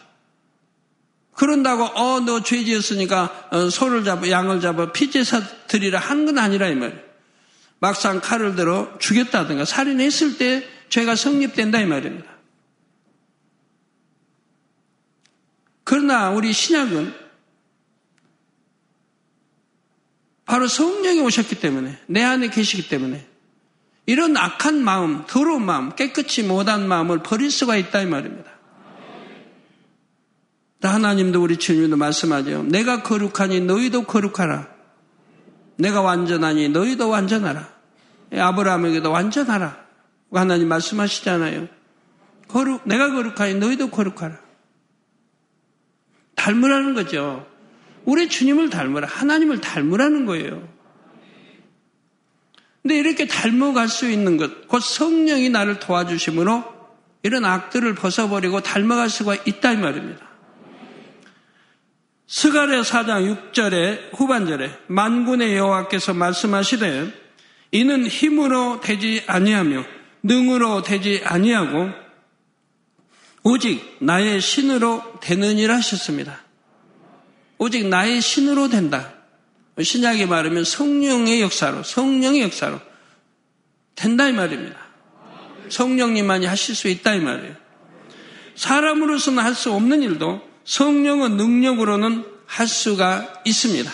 그런다고 1.33 1.83
어 1.83 2.19
너 2.19 2.43
죄지었으니까 2.43 3.47
어, 3.51 3.69
소를 3.69 4.03
잡아 4.03 4.29
양을 4.29 4.59
잡아 4.61 4.91
피제사 4.91 5.41
드리라 5.67 5.99
한 5.99 6.25
건 6.25 6.37
아니라 6.37 6.67
이 6.67 6.75
말이에요. 6.75 7.10
막상 7.81 8.21
칼을 8.21 8.55
들어 8.55 8.95
죽였다든가 8.99 9.65
살인했을 9.65 10.37
때 10.37 10.63
죄가 10.89 11.15
성립된다 11.15 11.81
이 11.81 11.87
말입니다. 11.87 12.29
그러나 15.83 16.29
우리 16.29 16.53
신약은 16.53 17.13
바로 20.45 20.67
성령이 20.67 21.21
오셨기 21.21 21.59
때문에 21.59 21.97
내 22.05 22.21
안에 22.21 22.51
계시기 22.51 22.87
때문에 22.87 23.27
이런 24.05 24.37
악한 24.37 24.83
마음, 24.83 25.25
더러운 25.25 25.65
마음, 25.65 25.95
깨끗이 25.95 26.43
못한 26.43 26.87
마음을 26.87 27.23
버릴 27.23 27.49
수가 27.49 27.77
있다 27.77 28.03
이 28.03 28.05
말입니다. 28.05 28.51
하나님도 30.83 31.41
우리 31.41 31.57
주님도 31.57 31.97
말씀하죠. 31.97 32.63
내가 32.63 33.01
거룩하니 33.01 33.61
너희도 33.61 34.03
거룩하라. 34.03 34.80
내가 35.77 36.01
완전하니 36.01 36.69
너희도 36.69 37.09
완전하라. 37.09 37.67
아브라함에게도 38.33 39.11
완전하라. 39.11 39.77
하나님 40.31 40.67
말씀하시잖아요. 40.69 41.67
거룩, 42.47 42.81
내가 42.85 43.11
거룩하니 43.11 43.55
너희도 43.55 43.89
거룩하라. 43.89 44.39
닮으라는 46.35 46.93
거죠. 46.93 47.45
우리 48.05 48.29
주님을 48.29 48.69
닮으라. 48.69 49.07
하나님을 49.07 49.61
닮으라는 49.61 50.25
거예요. 50.25 50.67
근데 52.81 52.97
이렇게 52.97 53.27
닮아갈 53.27 53.87
수 53.87 54.09
있는 54.09 54.37
것, 54.37 54.67
곧 54.67 54.79
성령이 54.79 55.49
나를 55.49 55.79
도와주심으로 55.79 56.63
이런 57.23 57.45
악들을 57.45 57.93
벗어버리고 57.93 58.61
닮아갈 58.61 59.09
수가 59.09 59.35
있다 59.45 59.73
이 59.73 59.77
말입니다. 59.77 60.30
스가랴 62.31 62.83
4장 62.83 63.51
6절에 63.51 64.15
후반절에 64.15 64.71
만군의 64.87 65.57
여호와께서 65.57 66.13
말씀하시되 66.13 67.11
이는 67.71 68.07
힘으로 68.07 68.79
되지 68.79 69.21
아니하며 69.27 69.83
능으로 70.23 70.81
되지 70.81 71.21
아니하고 71.25 71.89
오직 73.43 73.97
나의 73.99 74.39
신으로 74.39 75.19
되느니라 75.19 75.75
하셨습니다. 75.75 76.41
오직 77.57 77.87
나의 77.89 78.21
신으로 78.21 78.69
된다. 78.69 79.13
신약에 79.81 80.25
말하면 80.25 80.63
성령의 80.63 81.41
역사로, 81.41 81.83
성령의 81.83 82.43
역사로 82.43 82.79
된다 83.95 84.29
이 84.29 84.31
말입니다. 84.31 84.79
성령님만이 85.67 86.45
하실 86.45 86.75
수 86.75 86.87
있다 86.87 87.13
이 87.13 87.19
말이에요. 87.19 87.55
사람으로서는 88.55 89.43
할 89.43 89.53
수 89.53 89.73
없는 89.73 90.01
일도 90.01 90.50
성령의 90.71 91.31
능력으로는 91.31 92.23
할 92.45 92.65
수가 92.65 93.41
있습니다. 93.43 93.91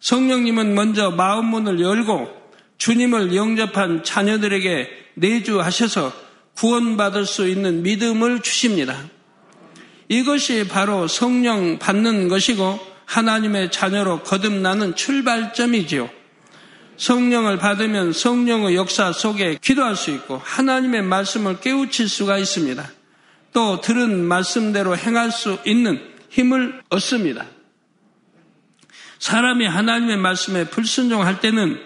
성령님은 0.00 0.74
먼저 0.74 1.10
마음 1.10 1.50
문을 1.50 1.80
열고 1.80 2.30
주님을 2.78 3.36
영접한 3.36 4.04
자녀들에게 4.04 4.88
내주하셔서 5.16 6.14
구원받을 6.56 7.26
수 7.26 7.46
있는 7.46 7.82
믿음을 7.82 8.40
주십니다. 8.40 8.96
이것이 10.08 10.66
바로 10.66 11.06
성령 11.06 11.78
받는 11.78 12.28
것이고 12.28 12.80
하나님의 13.04 13.70
자녀로 13.70 14.22
거듭나는 14.22 14.96
출발점이지요. 14.96 16.08
성령을 16.96 17.58
받으면 17.58 18.14
성령의 18.14 18.76
역사 18.76 19.12
속에 19.12 19.58
기도할 19.60 19.94
수 19.94 20.10
있고 20.10 20.40
하나님의 20.42 21.02
말씀을 21.02 21.60
깨우칠 21.60 22.08
수가 22.08 22.38
있습니다. 22.38 23.01
또 23.52 23.80
들은 23.80 24.24
말씀대로 24.24 24.96
행할 24.96 25.30
수 25.30 25.58
있는 25.64 26.00
힘을 26.30 26.82
얻습니다. 26.88 27.46
사람이 29.18 29.66
하나님의 29.66 30.16
말씀에 30.16 30.68
불순종할 30.68 31.40
때는 31.40 31.78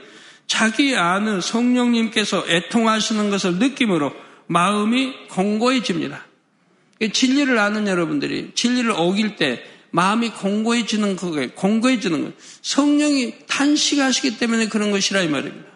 자기 0.47 0.97
안의 0.97 1.43
성령님께서 1.43 2.45
애통하시는 2.49 3.31
것을 3.31 3.55
느낌으로 3.57 4.15
마음이 4.47 5.29
공고해집니다. 5.29 6.25
진리를 7.13 7.59
아는 7.59 7.89
여러분들이 7.89 8.53
진리를 8.55 8.91
어길 8.93 9.37
때 9.37 9.63
마음이 9.91 10.31
공고해지는 10.31 11.17
그게 11.17 11.49
공고해지는 11.49 12.25
거 12.25 12.33
성령이 12.63 13.35
탄식하시기 13.47 14.39
때문에 14.39 14.69
그런 14.69 14.91
것이라 14.91 15.23
이 15.23 15.29
말입니다. 15.29 15.67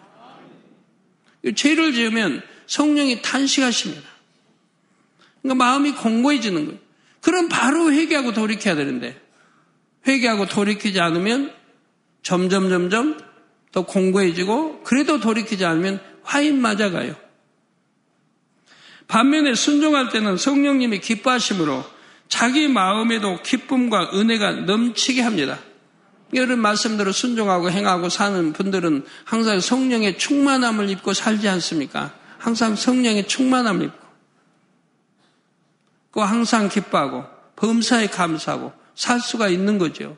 죄를 1.55 1.93
지으면 1.93 2.41
성령이 2.67 3.21
탄식하십니다. 3.21 4.10
그러니까 5.41 5.63
마음이 5.65 5.93
공고해지는 5.93 6.65
거예요. 6.65 6.79
그럼 7.21 7.49
바로 7.49 7.91
회개하고 7.91 8.33
돌이켜야 8.33 8.75
되는데 8.75 9.19
회개하고 10.07 10.47
돌이키지 10.47 10.99
않으면 10.99 11.53
점점 12.23 12.69
점점 12.69 13.17
더 13.71 13.85
공고해지고 13.85 14.83
그래도 14.83 15.19
돌이키지 15.19 15.65
않으면 15.65 16.01
화인 16.23 16.61
맞아가요. 16.61 17.15
반면에 19.07 19.55
순종할 19.55 20.09
때는 20.09 20.37
성령님이 20.37 20.99
기뻐하심으로 20.99 21.83
자기 22.29 22.67
마음에도 22.67 23.41
기쁨과 23.43 24.11
은혜가 24.13 24.51
넘치게 24.61 25.21
합니다. 25.21 25.59
이런 26.31 26.59
말씀대로 26.59 27.11
순종하고 27.11 27.69
행하고 27.69 28.07
사는 28.07 28.53
분들은 28.53 29.03
항상 29.25 29.59
성령의 29.59 30.17
충만함을 30.17 30.89
입고 30.89 31.13
살지 31.13 31.49
않습니까? 31.49 32.13
항상 32.37 32.75
성령의 32.75 33.27
충만함을 33.27 33.87
입고. 33.87 34.00
그 36.11 36.19
항상 36.19 36.69
기뻐하고 36.69 37.25
범사에 37.55 38.07
감사하고 38.07 38.73
살 38.95 39.19
수가 39.19 39.47
있는 39.47 39.77
거죠. 39.77 40.17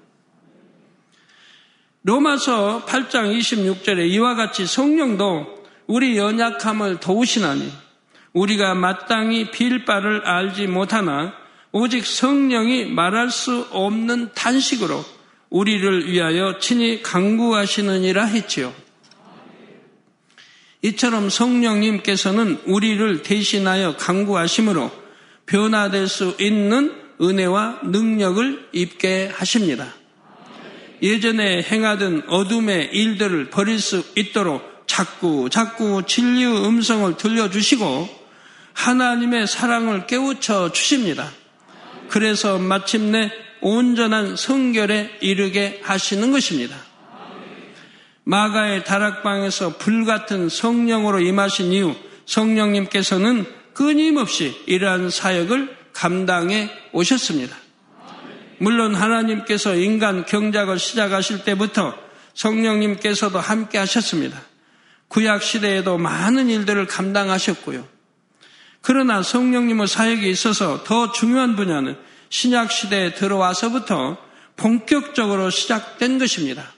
로마서 2.04 2.86
8장 2.86 3.38
26절에 3.38 4.10
이와 4.10 4.36
같이 4.36 4.66
성령도 4.66 5.64
우리 5.88 6.18
연약함을 6.18 7.00
도우시나니 7.00 7.72
우리가 8.34 8.74
마땅히 8.74 9.52
빌 9.52 9.86
바를 9.86 10.26
알지 10.26 10.68
못하나 10.68 11.34
오직 11.72 12.06
성령이 12.06 12.86
말할 12.86 13.30
수 13.30 13.68
없는 13.72 14.34
단식으로 14.34 15.04
우리를 15.50 16.12
위하여 16.12 16.58
친히 16.60 17.02
강구하시느니라 17.02 18.26
했지요. 18.26 18.74
이처럼 20.82 21.30
성령님께서는 21.30 22.60
우리를 22.66 23.24
대신하여 23.24 23.96
강구하심으로 23.96 25.03
변화될 25.46 26.08
수 26.08 26.36
있는 26.40 26.94
은혜와 27.22 27.82
능력을 27.84 28.70
입게 28.72 29.30
하십니다. 29.34 29.94
예전에 31.02 31.62
행하던 31.64 32.24
어둠의 32.28 32.90
일들을 32.94 33.50
버릴 33.50 33.80
수 33.80 34.04
있도록 34.16 34.84
자꾸 34.88 35.50
자꾸 35.50 36.04
진리의 36.06 36.66
음성을 36.66 37.18
들려주시고 37.18 38.24
하나님의 38.74 39.48
사랑을 39.48 40.08
깨우쳐 40.08 40.72
주십니다. 40.72 41.30
그래서 42.10 42.58
마침내 42.58 43.32
온전한 43.62 44.36
성결에 44.36 45.18
이르게 45.22 45.80
하시는 45.84 46.32
것입니다. 46.32 46.76
마가의 48.26 48.86
다락방에서 48.86 49.78
불같은 49.78 50.50
성령으로 50.50 51.20
임하신 51.20 51.74
이후 51.74 51.96
성령님께서는 52.26 53.46
끊임없이 53.74 54.62
이러한 54.66 55.10
사역을 55.10 55.76
감당해 55.94 56.70
오셨습니다. 56.92 57.56
물론 58.58 58.96
하나님께서 58.96 59.76
인간 59.76 60.26
경작을 60.26 60.80
시작하실 60.80 61.44
때부터 61.44 61.96
성령님께서도 62.34 63.40
함께 63.40 63.78
하셨습니다. 63.78 64.42
구약 65.08 65.44
시대에도 65.44 65.98
많은 65.98 66.50
일들을 66.50 66.88
감당하셨고요. 66.88 67.88
그러나 68.82 69.22
성령님의 69.22 69.88
사역에 69.88 70.28
있어서 70.30 70.84
더 70.84 71.12
중요한 71.12 71.56
분야는 71.56 71.98
신약 72.30 72.72
시대에 72.72 73.14
들어와서부터 73.14 74.18
본격적으로 74.56 75.50
시작된 75.50 76.20
것입니다. 76.20 76.74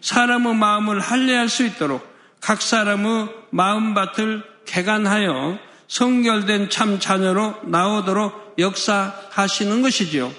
사람의 0.00 0.54
마음을 0.54 1.00
할례할 1.00 1.48
수 1.48 1.64
있도록 1.64 2.06
각 2.40 2.60
사람의 2.60 3.28
마음밭을 3.50 4.42
개간하여 4.66 5.58
성결된 5.88 6.70
참 6.70 6.98
자녀로 6.98 7.56
나오도록 7.64 8.56
역사하시는 8.58 9.82
것이지요. 9.82 10.32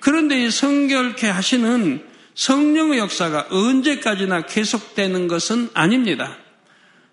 그런데 0.00 0.44
이 0.44 0.50
성결케 0.50 1.28
하시는 1.28 2.06
성령의 2.34 2.98
역사가 2.98 3.48
언제까지나 3.50 4.42
계속되는 4.42 5.26
것은 5.26 5.70
아닙니다. 5.74 6.36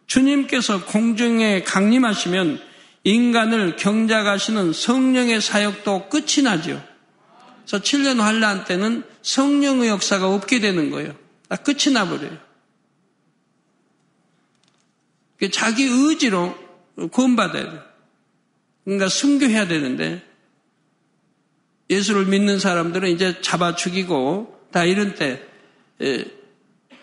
주님께서 0.08 0.86
공중에 0.86 1.64
강림하시면 1.64 2.62
인간을 3.04 3.76
경작하시는 3.76 4.74
성령의 4.74 5.42
사역도 5.42 6.10
끝이 6.10 6.44
나죠. 6.44 6.84
그래서 7.66 7.84
7년 7.84 8.20
환란 8.20 8.66
때는 8.66 9.04
성령의 9.24 9.90
역사가 9.90 10.32
없게 10.32 10.60
되는 10.60 10.92
거예요. 10.92 11.16
다 11.50 11.56
끝이 11.56 11.92
나버려요. 11.92 12.38
자기 15.52 15.84
의지로 15.84 16.56
구원받아야 17.12 17.72
돼요. 17.72 17.84
그러니까 18.84 19.10
순교해야 19.10 19.68
되는데 19.68 20.24
예수를 21.90 22.26
믿는 22.26 22.60
사람들은 22.60 23.10
이제 23.10 23.42
잡아 23.42 23.76
죽이고 23.76 24.68
다 24.72 24.86
이런 24.86 25.16
때 25.16 25.42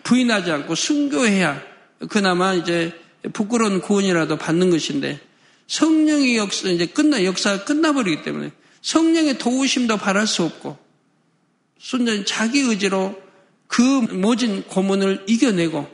부인하지 0.03 0.51
않고 0.51 0.75
순교해야 0.75 1.61
그나마 2.09 2.53
이제 2.53 2.93
부끄러운 3.31 3.81
구원이라도 3.81 4.37
받는 4.37 4.69
것인데 4.69 5.19
성령의 5.67 6.37
역사 6.37 6.69
이제 6.69 6.85
끝나 6.85 7.23
역사가 7.23 7.63
끝나버리기 7.63 8.23
때문에 8.23 8.51
성령의 8.81 9.37
도우심도 9.37 9.97
바랄 9.97 10.27
수 10.27 10.43
없고 10.43 10.77
순전히 11.79 12.25
자기 12.25 12.59
의지로 12.59 13.21
그 13.67 13.81
모진 13.81 14.63
고문을 14.63 15.23
이겨내고 15.27 15.89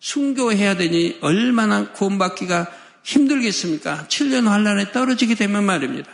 순교해야 0.00 0.76
되니 0.76 1.18
얼마나 1.20 1.92
구원받기가 1.92 2.81
힘들겠습니까? 3.02 4.06
7년 4.08 4.46
환란에 4.46 4.92
떨어지게 4.92 5.34
되면 5.34 5.64
말입니다. 5.64 6.10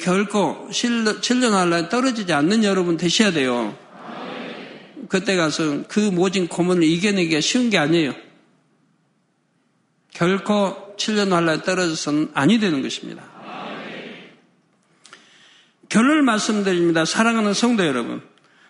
결코 0.00 0.68
7년 0.70 1.50
환란에 1.50 1.88
떨어지지 1.88 2.32
않는 2.32 2.62
여러분 2.64 2.96
되셔야 2.96 3.32
돼요. 3.32 3.76
그때 5.08 5.36
가서 5.36 5.82
그 5.88 5.98
모진 5.98 6.46
고문을 6.46 6.84
이겨내기가 6.84 7.40
쉬운 7.40 7.68
게 7.68 7.78
아니에요. 7.78 8.14
결코 10.14 10.94
7년 10.96 11.30
환란에 11.30 11.62
떨어져서는 11.62 12.30
아니 12.34 12.60
되는 12.60 12.82
것입니다. 12.82 13.24
결론을 15.88 16.22
말씀드립니다. 16.22 17.04
사랑하는 17.04 17.52
성도 17.52 17.84
여러분. 17.84 18.22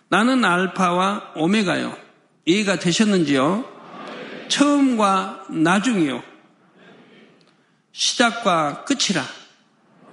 나는 0.09 0.45
알파와 0.45 1.35
오메가요. 1.37 1.97
이해가 2.47 2.79
되셨는지요? 2.79 3.72
처음과 4.53 5.47
나중이요. 5.49 6.23
시작과 7.93 8.85
끝이라. 8.85 9.25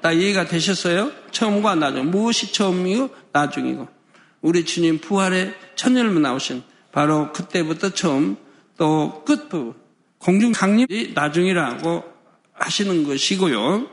다 0.02 0.14
이해가 0.14 0.48
되셨어요? 0.48 1.12
처음과 1.32 1.76
나중. 1.76 2.10
무엇이 2.10 2.54
처음이고 2.54 3.10
나중이고. 3.34 3.90
우리 4.42 4.64
주님 4.64 5.00
부활의 5.00 5.54
천년을 5.76 6.22
나오신 6.22 6.64
바로 6.94 7.34
그때부터 7.34 7.90
처음 7.90 8.38
또 8.78 9.26
끝부분. 9.26 9.74
공중 10.20 10.54
강림이 10.54 11.12
나중이라고 11.14 12.04
하시는 12.54 13.04
것이고요. 13.04 13.90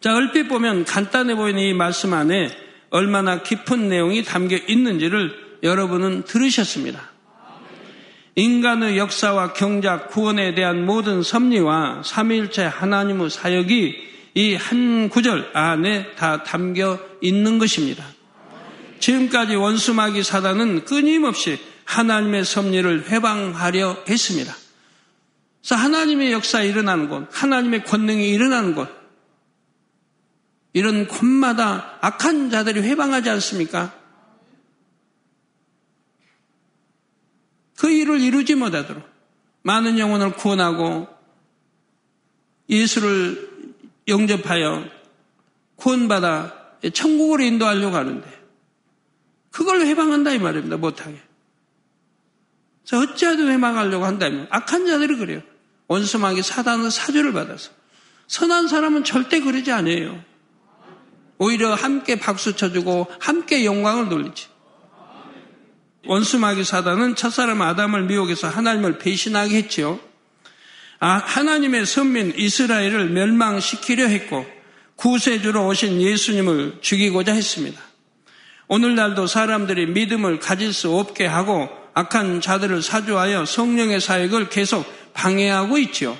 자, 0.00 0.12
얼핏 0.12 0.48
보면 0.48 0.84
간단해 0.84 1.36
보이는 1.36 1.62
이 1.62 1.72
말씀 1.72 2.14
안에 2.14 2.48
얼마나 2.90 3.42
깊은 3.44 3.88
내용이 3.88 4.24
담겨 4.24 4.56
있는지를 4.56 5.60
여러분은 5.62 6.24
들으셨습니다. 6.24 7.11
인간의 8.34 8.96
역사와 8.96 9.52
경작, 9.52 10.08
구원에 10.10 10.54
대한 10.54 10.86
모든 10.86 11.22
섭리와 11.22 12.02
삼위일체 12.04 12.64
하나님의 12.64 13.30
사역이 13.30 14.12
이 14.34 14.54
한 14.54 15.10
구절 15.10 15.50
안에 15.52 16.14
다 16.14 16.42
담겨 16.42 16.98
있는 17.20 17.58
것입니다. 17.58 18.04
지금까지 18.98 19.56
원수마귀 19.56 20.22
사단은 20.22 20.84
끊임없이 20.84 21.58
하나님의 21.84 22.44
섭리를 22.44 23.10
회방하려 23.10 24.04
했습니다. 24.08 24.54
그래서 25.60 25.74
하나님의 25.74 26.32
역사에 26.32 26.68
일어나는 26.68 27.08
것, 27.08 27.28
하나님의 27.30 27.84
권능이 27.84 28.30
일어나는 28.30 28.74
것, 28.74 28.88
이런 30.72 31.06
곳마다 31.06 31.98
악한 32.00 32.50
자들이 32.50 32.80
회방하지 32.80 33.28
않습니까? 33.28 33.92
그 37.82 37.90
일을 37.90 38.20
이루지 38.20 38.54
못하도록 38.54 39.02
많은 39.62 39.98
영혼을 39.98 40.34
구원하고 40.34 41.08
예수를 42.70 43.74
영접하여 44.06 44.84
구원받아 45.74 46.78
천국으로 46.94 47.42
인도하려고 47.42 47.96
하는데 47.96 48.24
그걸 49.50 49.80
회방한다 49.80 50.30
이 50.30 50.38
말입니다. 50.38 50.76
못하게. 50.76 51.20
어찌하든 52.92 53.48
회망하려고 53.48 54.04
한다면 54.04 54.46
악한 54.50 54.86
자들이 54.86 55.16
그래요. 55.16 55.42
원수마귀 55.88 56.40
사단의 56.42 56.88
사주를 56.88 57.32
받아서 57.32 57.72
선한 58.28 58.68
사람은 58.68 59.02
절대 59.02 59.40
그러지 59.40 59.72
않아요. 59.72 60.22
오히려 61.36 61.74
함께 61.74 62.14
박수 62.14 62.54
쳐주고 62.54 63.08
함께 63.18 63.64
영광을 63.64 64.08
돌리지. 64.08 64.51
원수 66.06 66.38
마귀 66.38 66.64
사단은 66.64 67.14
첫사람 67.14 67.62
아담을 67.62 68.02
미혹해서 68.04 68.48
하나님을 68.48 68.98
배신하게 68.98 69.56
했지요. 69.56 70.00
아, 70.98 71.22
하나님의 71.24 71.86
선민 71.86 72.32
이스라엘을 72.36 73.10
멸망시키려 73.10 74.06
했고 74.06 74.46
구세주로 74.96 75.66
오신 75.66 76.00
예수님을 76.00 76.78
죽이고자 76.80 77.32
했습니다. 77.32 77.80
오늘날도 78.68 79.26
사람들이 79.26 79.86
믿음을 79.86 80.38
가질 80.38 80.72
수 80.72 80.96
없게 80.96 81.26
하고 81.26 81.68
악한 81.94 82.40
자들을 82.40 82.82
사주하여 82.82 83.44
성령의 83.44 84.00
사역을 84.00 84.48
계속 84.48 84.86
방해하고 85.12 85.78
있지요. 85.78 86.16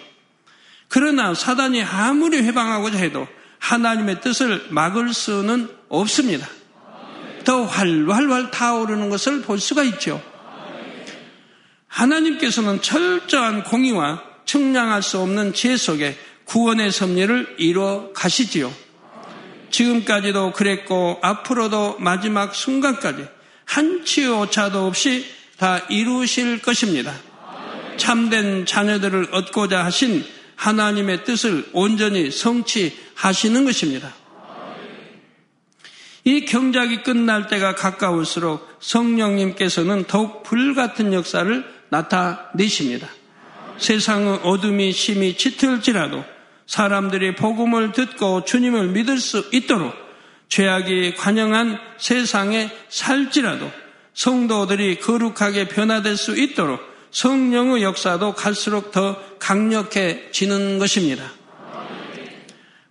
그러나 0.88 1.32
사단이 1.32 1.82
아무리 1.82 2.38
회방하고자 2.38 2.98
해도 2.98 3.26
하나님의 3.58 4.20
뜻을 4.20 4.66
막을 4.70 5.14
수는 5.14 5.70
없습니다. 5.88 6.46
더 7.44 7.64
활활활 7.64 8.50
타오르는 8.50 9.10
것을 9.10 9.42
볼 9.42 9.58
수가 9.58 9.82
있죠. 9.84 10.22
하나님께서는 11.88 12.80
철저한 12.80 13.64
공의와 13.64 14.22
측량할 14.44 15.02
수 15.02 15.18
없는 15.18 15.54
지혜 15.54 15.76
속에 15.76 16.16
구원의 16.44 16.90
섭리를 16.90 17.56
이루어 17.58 18.12
가시지요. 18.12 18.72
지금까지도 19.70 20.52
그랬고 20.52 21.18
앞으로도 21.22 21.96
마지막 21.98 22.54
순간까지 22.54 23.26
한치 23.64 24.26
오차도 24.26 24.86
없이 24.86 25.26
다 25.58 25.78
이루실 25.88 26.60
것입니다. 26.60 27.14
참된 27.96 28.66
자녀들을 28.66 29.28
얻고자 29.32 29.84
하신 29.84 30.24
하나님의 30.56 31.24
뜻을 31.24 31.68
온전히 31.72 32.30
성취하시는 32.30 33.64
것입니다. 33.64 34.12
이 36.24 36.44
경작이 36.44 37.02
끝날 37.02 37.48
때가 37.48 37.74
가까울수록 37.74 38.78
성령님께서는 38.80 40.04
더욱 40.04 40.42
불같은 40.44 41.12
역사를 41.12 41.64
나타내십니다. 41.88 43.08
세상의 43.78 44.40
어둠이 44.44 44.92
심히 44.92 45.36
짙을지라도 45.36 46.24
사람들이 46.66 47.34
복음을 47.34 47.92
듣고 47.92 48.44
주님을 48.44 48.88
믿을 48.88 49.18
수 49.18 49.48
있도록 49.52 49.92
죄악이 50.48 51.14
관영한 51.16 51.78
세상에 51.98 52.70
살지라도 52.88 53.70
성도들이 54.14 55.00
거룩하게 55.00 55.68
변화될 55.68 56.16
수 56.16 56.38
있도록 56.38 56.80
성령의 57.10 57.82
역사도 57.82 58.34
갈수록 58.34 58.92
더 58.92 59.18
강력해지는 59.38 60.78
것입니다. 60.78 61.30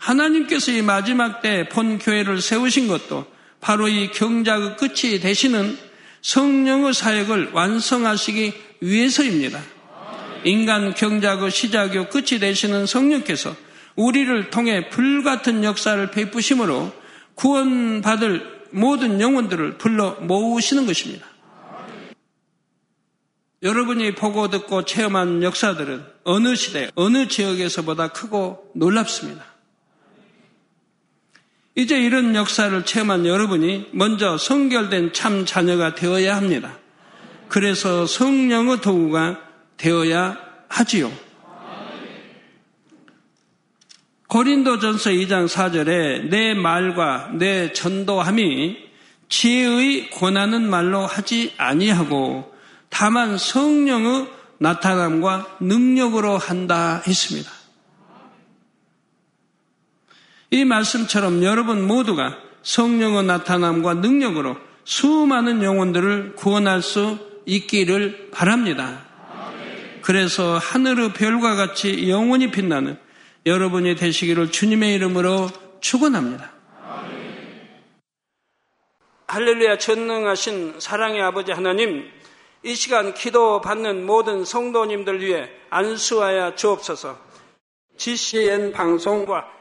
하나님께서 0.01 0.71
이 0.71 0.81
마지막 0.81 1.41
때 1.41 1.69
본 1.69 1.99
교회를 1.99 2.41
세우신 2.41 2.87
것도 2.87 3.25
바로 3.59 3.87
이 3.87 4.09
경작의 4.11 4.77
끝이 4.77 5.19
되시는 5.19 5.77
성령의 6.21 6.93
사역을 6.93 7.51
완성하시기 7.53 8.53
위해서입니다. 8.81 9.61
인간 10.43 10.95
경작의 10.95 11.51
시작이요 11.51 12.09
끝이 12.09 12.39
되시는 12.39 12.87
성령께서 12.87 13.55
우리를 13.95 14.49
통해 14.49 14.89
불같은 14.89 15.63
역사를 15.63 16.09
베푸심으로 16.09 16.91
구원받을 17.35 18.61
모든 18.71 19.21
영혼들을 19.21 19.77
불러 19.77 20.15
모으시는 20.21 20.87
것입니다. 20.87 21.27
여러분이 23.61 24.15
보고 24.15 24.49
듣고 24.49 24.85
체험한 24.85 25.43
역사들은 25.43 26.03
어느 26.23 26.55
시대, 26.55 26.89
어느 26.95 27.27
지역에서보다 27.27 28.07
크고 28.07 28.71
놀랍습니다. 28.73 29.50
이제 31.75 31.97
이런 31.97 32.35
역사를 32.35 32.83
체험한 32.85 33.25
여러분이 33.25 33.89
먼저 33.91 34.37
성결된 34.37 35.13
참 35.13 35.45
자녀가 35.45 35.95
되어야 35.95 36.35
합니다. 36.35 36.77
그래서 37.47 38.05
성령의 38.05 38.81
도구가 38.81 39.39
되어야 39.77 40.37
하지요. 40.67 41.11
고린도전서 44.27 45.09
2장 45.09 45.47
4절에 45.47 46.29
내 46.29 46.53
말과 46.53 47.31
내 47.33 47.73
전도함이 47.73 48.77
지혜의 49.27 50.09
권하는 50.09 50.69
말로 50.69 51.05
하지 51.05 51.53
아니하고 51.57 52.53
다만 52.89 53.37
성령의 53.37 54.27
나타남과 54.59 55.57
능력으로 55.61 56.37
한다 56.37 57.01
했습니다. 57.07 57.60
이 60.53 60.65
말씀처럼 60.65 61.43
여러분 61.43 61.87
모두가 61.87 62.37
성령의 62.61 63.23
나타남과 63.23 63.95
능력으로 63.95 64.57
수많은 64.83 65.63
영혼들을 65.63 66.35
구원할 66.35 66.81
수 66.81 67.17
있기를 67.45 68.31
바랍니다. 68.31 69.05
그래서 70.01 70.57
하늘의 70.57 71.13
별과 71.13 71.55
같이 71.55 72.09
영원히 72.09 72.51
빛나는 72.51 72.99
여러분이 73.45 73.95
되시기를 73.95 74.51
주님의 74.51 74.93
이름으로 74.95 75.49
축원합니다. 75.79 76.51
할렐루야 79.27 79.77
전능하신 79.77 80.81
사랑의 80.81 81.21
아버지 81.21 81.53
하나님 81.53 82.03
이 82.63 82.75
시간 82.75 83.13
기도 83.13 83.61
받는 83.61 84.05
모든 84.05 84.43
성도님들 84.43 85.21
위해 85.21 85.49
안수하여 85.69 86.55
주옵소서 86.55 87.17
GCN 87.95 88.73
방송과 88.73 89.60